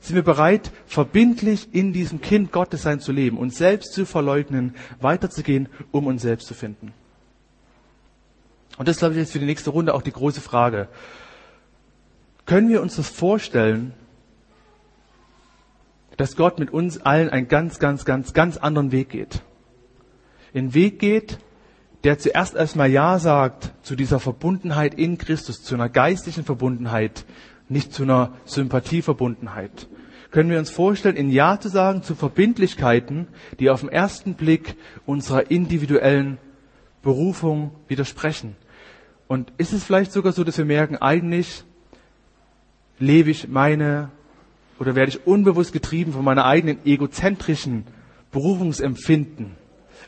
Sind 0.06 0.14
wir 0.14 0.22
bereit, 0.22 0.70
verbindlich 0.86 1.70
in 1.72 1.92
diesem 1.92 2.20
Kind 2.20 2.52
Gottes 2.52 2.82
sein 2.82 3.00
zu 3.00 3.10
leben, 3.10 3.38
uns 3.38 3.58
selbst 3.58 3.92
zu 3.92 4.06
verleugnen, 4.06 4.76
weiterzugehen, 5.00 5.68
um 5.90 6.06
uns 6.06 6.22
selbst 6.22 6.46
zu 6.46 6.54
finden? 6.54 6.94
Und 8.78 8.86
das, 8.86 8.98
glaube 8.98 9.14
ich, 9.14 9.20
ist 9.20 9.32
für 9.32 9.40
die 9.40 9.46
nächste 9.46 9.70
Runde 9.70 9.94
auch 9.94 10.02
die 10.02 10.12
große 10.12 10.40
Frage. 10.40 10.86
Können 12.44 12.68
wir 12.68 12.82
uns 12.82 12.94
das 12.94 13.08
vorstellen, 13.08 13.94
dass 16.18 16.36
Gott 16.36 16.60
mit 16.60 16.72
uns 16.72 17.00
allen 17.00 17.28
einen 17.28 17.48
ganz, 17.48 17.80
ganz, 17.80 18.04
ganz, 18.04 18.32
ganz 18.32 18.58
anderen 18.58 18.92
Weg 18.92 19.08
geht? 19.08 19.42
Einen 20.54 20.72
Weg 20.72 21.00
geht, 21.00 21.40
der 22.04 22.20
zuerst 22.20 22.54
erstmal 22.54 22.92
Ja 22.92 23.18
sagt 23.18 23.72
zu 23.82 23.96
dieser 23.96 24.20
Verbundenheit 24.20 24.94
in 24.94 25.18
Christus, 25.18 25.64
zu 25.64 25.74
einer 25.74 25.88
geistlichen 25.88 26.44
Verbundenheit, 26.44 27.24
nicht 27.68 27.92
zu 27.92 28.04
einer 28.04 28.34
Sympathieverbundenheit. 28.44 29.88
Können 30.36 30.50
wir 30.50 30.58
uns 30.58 30.68
vorstellen, 30.68 31.16
in 31.16 31.30
Ja 31.30 31.58
zu 31.58 31.70
sagen 31.70 32.02
zu 32.02 32.14
Verbindlichkeiten, 32.14 33.26
die 33.58 33.70
auf 33.70 33.80
den 33.80 33.88
ersten 33.88 34.34
Blick 34.34 34.76
unserer 35.06 35.50
individuellen 35.50 36.36
Berufung 37.00 37.70
widersprechen? 37.88 38.54
Und 39.28 39.50
ist 39.56 39.72
es 39.72 39.82
vielleicht 39.82 40.12
sogar 40.12 40.32
so, 40.32 40.44
dass 40.44 40.58
wir 40.58 40.66
merken, 40.66 40.98
eigentlich 40.98 41.64
lebe 42.98 43.30
ich 43.30 43.48
meine 43.48 44.10
oder 44.78 44.94
werde 44.94 45.08
ich 45.08 45.26
unbewusst 45.26 45.72
getrieben 45.72 46.12
von 46.12 46.22
meiner 46.22 46.44
eigenen 46.44 46.84
egozentrischen 46.84 47.86
Berufungsempfinden 48.30 49.52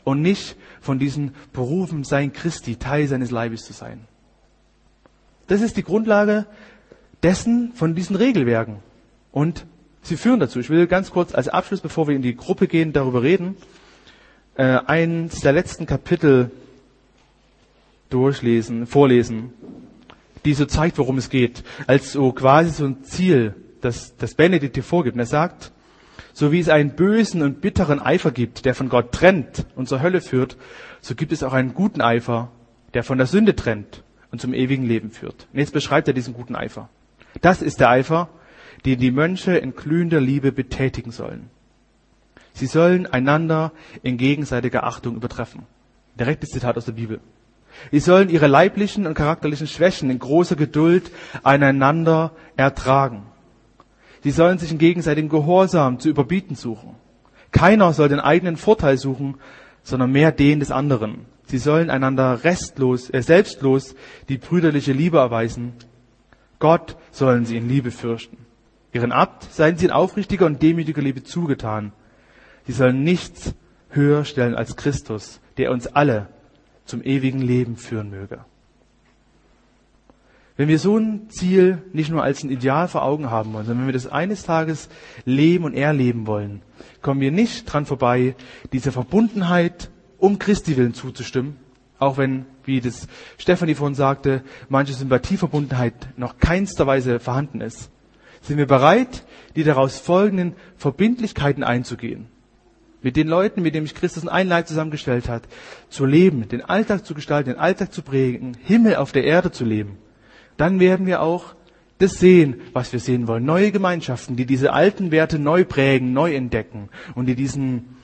und 0.03 0.21
nicht 0.21 0.57
von 0.79 0.99
diesem 0.99 1.31
Berufen 1.53 2.03
sein 2.03 2.33
Christi, 2.33 2.75
Teil 2.75 3.07
seines 3.07 3.31
Leibes 3.31 3.65
zu 3.65 3.73
sein. 3.73 4.01
Das 5.47 5.61
ist 5.61 5.75
die 5.75 5.83
Grundlage 5.83 6.45
dessen, 7.23 7.73
von 7.73 7.95
diesen 7.95 8.15
Regelwerken. 8.15 8.75
Und 9.31 9.65
sie 10.09 10.17
führen 10.17 10.39
dazu. 10.39 10.59
Ich 10.59 10.69
will 10.69 10.87
ganz 10.87 11.11
kurz 11.11 11.33
als 11.33 11.47
Abschluss, 11.47 11.81
bevor 11.81 12.07
wir 12.07 12.15
in 12.15 12.21
die 12.21 12.35
Gruppe 12.35 12.67
gehen, 12.67 12.91
darüber 12.91 13.23
reden, 13.23 13.55
äh, 14.55 14.63
eins 14.63 15.39
der 15.39 15.53
letzten 15.53 15.85
Kapitel 15.85 16.51
durchlesen, 18.09 18.87
vorlesen, 18.87 19.53
die 20.43 20.53
so 20.53 20.65
zeigt, 20.65 20.97
worum 20.97 21.17
es 21.17 21.29
geht, 21.29 21.63
als 21.87 22.11
so 22.11 22.31
quasi 22.31 22.71
so 22.71 22.85
ein 22.85 23.03
Ziel, 23.03 23.55
das, 23.81 24.17
das 24.17 24.33
Benedikt 24.33 24.75
hier 24.75 24.83
vorgibt. 24.83 25.15
Und 25.15 25.21
er 25.21 25.25
sagt, 25.25 25.71
so 26.33 26.51
wie 26.51 26.59
es 26.59 26.69
einen 26.69 26.95
bösen 26.95 27.41
und 27.41 27.61
bitteren 27.61 28.01
Eifer 28.01 28.31
gibt, 28.31 28.65
der 28.65 28.75
von 28.75 28.89
Gott 28.89 29.11
trennt 29.11 29.65
und 29.75 29.87
zur 29.87 30.01
Hölle 30.01 30.21
führt, 30.21 30.57
so 31.01 31.15
gibt 31.15 31.31
es 31.31 31.43
auch 31.43 31.53
einen 31.53 31.73
guten 31.73 32.01
Eifer, 32.01 32.51
der 32.93 33.03
von 33.03 33.17
der 33.17 33.27
Sünde 33.27 33.55
trennt 33.55 34.03
und 34.31 34.41
zum 34.41 34.53
ewigen 34.53 34.85
Leben 34.85 35.11
führt. 35.11 35.47
Und 35.53 35.59
jetzt 35.59 35.73
beschreibt 35.73 36.07
er 36.07 36.13
diesen 36.13 36.33
guten 36.33 36.55
Eifer. 36.55 36.89
Das 37.41 37.61
ist 37.61 37.79
der 37.79 37.89
Eifer, 37.89 38.29
den 38.85 38.99
die 38.99 39.11
Mönche 39.11 39.57
in 39.57 39.75
glühender 39.75 40.21
Liebe 40.21 40.51
betätigen 40.51 41.11
sollen. 41.11 41.49
Sie 42.53 42.65
sollen 42.65 43.05
einander 43.05 43.71
in 44.03 44.17
gegenseitiger 44.17 44.83
Achtung 44.83 45.15
übertreffen. 45.15 45.63
Direktes 46.19 46.49
Zitat 46.49 46.77
aus 46.77 46.85
der 46.85 46.93
Bibel. 46.93 47.19
Sie 47.91 47.99
sollen 47.99 48.29
ihre 48.29 48.47
leiblichen 48.47 49.07
und 49.07 49.13
charakterlichen 49.13 49.67
Schwächen 49.67 50.09
in 50.09 50.19
großer 50.19 50.55
Geduld 50.55 51.11
einander 51.43 52.31
ertragen. 52.57 53.23
Sie 54.23 54.31
sollen 54.31 54.57
sich 54.57 54.71
in 54.71 54.77
gegenseitigem 54.77 55.29
Gehorsam 55.29 55.99
zu 55.99 56.09
überbieten 56.09 56.55
suchen. 56.55 56.95
Keiner 57.51 57.93
soll 57.93 58.09
den 58.09 58.19
eigenen 58.19 58.57
Vorteil 58.57 58.97
suchen, 58.97 59.35
sondern 59.83 60.11
mehr 60.11 60.31
den 60.31 60.59
des 60.59 60.71
anderen. 60.71 61.25
Sie 61.45 61.57
sollen 61.57 61.89
einander 61.89 62.43
restlos, 62.43 63.09
äh, 63.09 63.21
selbstlos 63.23 63.95
die 64.27 64.37
brüderliche 64.37 64.91
Liebe 64.91 65.17
erweisen. 65.17 65.73
Gott 66.59 66.97
sollen 67.11 67.45
sie 67.45 67.57
in 67.57 67.67
Liebe 67.67 67.91
fürchten. 67.91 68.37
Ihren 68.91 69.11
Abt 69.11 69.43
seien 69.51 69.77
sie 69.77 69.85
in 69.85 69.91
aufrichtiger 69.91 70.45
und 70.45 70.61
demütiger 70.61 71.01
Liebe 71.01 71.23
zugetan. 71.23 71.93
Sie 72.65 72.73
sollen 72.73 73.03
nichts 73.03 73.53
höher 73.89 74.25
stellen 74.25 74.55
als 74.55 74.75
Christus, 74.75 75.39
der 75.57 75.71
uns 75.71 75.87
alle 75.87 76.27
zum 76.85 77.03
ewigen 77.03 77.41
Leben 77.41 77.77
führen 77.77 78.09
möge. 78.09 78.45
Wenn 80.57 80.67
wir 80.67 80.79
so 80.79 80.97
ein 80.97 81.29
Ziel 81.29 81.81
nicht 81.93 82.09
nur 82.09 82.21
als 82.21 82.43
ein 82.43 82.49
Ideal 82.49 82.89
vor 82.89 83.03
Augen 83.03 83.31
haben 83.31 83.53
wollen, 83.53 83.65
sondern 83.65 83.83
wenn 83.83 83.93
wir 83.93 83.93
das 83.93 84.07
eines 84.07 84.43
Tages 84.43 84.89
leben 85.23 85.63
und 85.63 85.73
erleben 85.73 86.27
wollen, 86.27 86.63
kommen 87.01 87.21
wir 87.21 87.31
nicht 87.31 87.65
dran 87.65 87.85
vorbei, 87.85 88.35
dieser 88.73 88.91
Verbundenheit 88.91 89.89
um 90.17 90.37
Christi 90.37 90.75
willen 90.75 90.93
zuzustimmen, 90.93 91.55
auch 91.97 92.17
wenn, 92.17 92.45
wie 92.65 92.81
das 92.81 93.07
Stefanie 93.37 93.73
vorhin 93.75 93.95
sagte, 93.95 94.43
manche 94.67 94.91
Sympathieverbundenheit 94.91 96.09
noch 96.17 96.39
keinster 96.39 96.85
Weise 96.85 97.21
vorhanden 97.21 97.61
ist. 97.61 97.89
Sind 98.41 98.57
wir 98.57 98.67
bereit, 98.67 99.23
die 99.55 99.63
daraus 99.63 99.99
folgenden 99.99 100.53
Verbindlichkeiten 100.77 101.63
einzugehen? 101.63 102.27
Mit 103.01 103.15
den 103.15 103.27
Leuten, 103.27 103.61
mit 103.61 103.75
denen 103.75 103.85
sich 103.85 103.95
Christus 103.95 104.23
in 104.23 104.29
ein 104.29 104.47
Leib 104.47 104.67
zusammengestellt 104.67 105.29
hat, 105.29 105.43
zu 105.89 106.05
leben, 106.05 106.47
den 106.49 106.63
Alltag 106.63 107.05
zu 107.05 107.13
gestalten, 107.13 107.51
den 107.51 107.59
Alltag 107.59 107.93
zu 107.93 108.01
prägen, 108.01 108.57
Himmel 108.63 108.97
auf 108.97 109.11
der 109.11 109.23
Erde 109.23 109.51
zu 109.51 109.63
leben 109.63 109.97
dann 110.59 110.79
werden 110.81 111.05
wir 111.05 111.21
auch 111.21 111.55
das 111.99 112.19
sehen, 112.19 112.61
was 112.73 112.91
wir 112.91 112.99
sehen 112.99 113.27
wollen. 113.27 113.45
Neue 113.45 113.71
Gemeinschaften, 113.71 114.35
die 114.35 114.45
diese 114.45 114.73
alten 114.73 115.11
Werte 115.11 115.39
neu 115.39 115.63
prägen, 115.63 116.11
neu 116.13 116.35
entdecken 116.35 116.89
und 117.15 117.27
die 117.27 117.35
diesen 117.35 117.95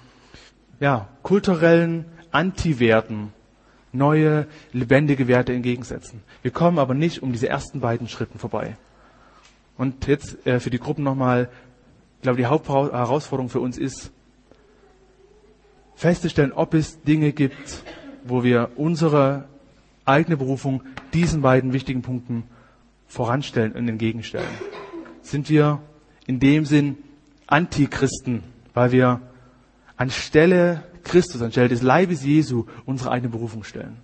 ja, 0.80 1.10
kulturellen 1.22 2.06
Anti-Werten 2.32 3.34
neue, 3.92 4.48
lebendige 4.74 5.28
Werte 5.28 5.54
entgegensetzen. 5.54 6.22
Wir 6.42 6.52
kommen 6.52 6.80
aber 6.80 6.94
nicht 6.94 7.24
um 7.24 7.32
diese 7.32 7.48
ersten 7.48 7.80
beiden 7.80 8.08
Schritten 8.08 8.40
vorbei. 8.40 8.76
Und 9.78 10.08
jetzt 10.08 10.46
äh, 10.46 10.60
für 10.60 10.70
die 10.70 10.80
Gruppen 10.80 11.04
nochmal, 11.04 11.50
ich 12.18 12.22
glaube, 12.22 12.38
die 12.38 12.46
Hauptherausforderung 12.46 13.50
für 13.50 13.60
uns 13.60 13.78
ist, 13.78 14.12
festzustellen, 15.96 16.52
ob 16.52 16.74
es 16.74 17.02
Dinge 17.02 17.32
gibt, 17.32 17.84
wo 18.24 18.44
wir 18.44 18.72
unsere 18.76 19.48
eigene 20.06 20.38
Berufung 20.38 20.82
diesen 21.14 21.42
beiden 21.42 21.74
wichtigen 21.74 22.02
Punkten 22.02 22.44
voranstellen 23.08 23.74
und 23.74 23.88
entgegenstellen. 23.88 24.48
Sind 25.22 25.50
wir 25.50 25.82
in 26.28 26.40
dem 26.40 26.66
Sinn 26.66 26.98
Antichristen, 27.48 28.44
weil 28.74 28.92
wir 28.92 29.22
anstelle 29.98 30.84
Christus, 31.04 31.42
anstelle 31.42 31.70
des 31.70 31.82
Leibes 31.82 32.24
Jesu 32.24 32.66
unsere 32.86 33.12
eigene 33.12 33.30
Berufung 33.30 33.64
stellen. 33.64 33.98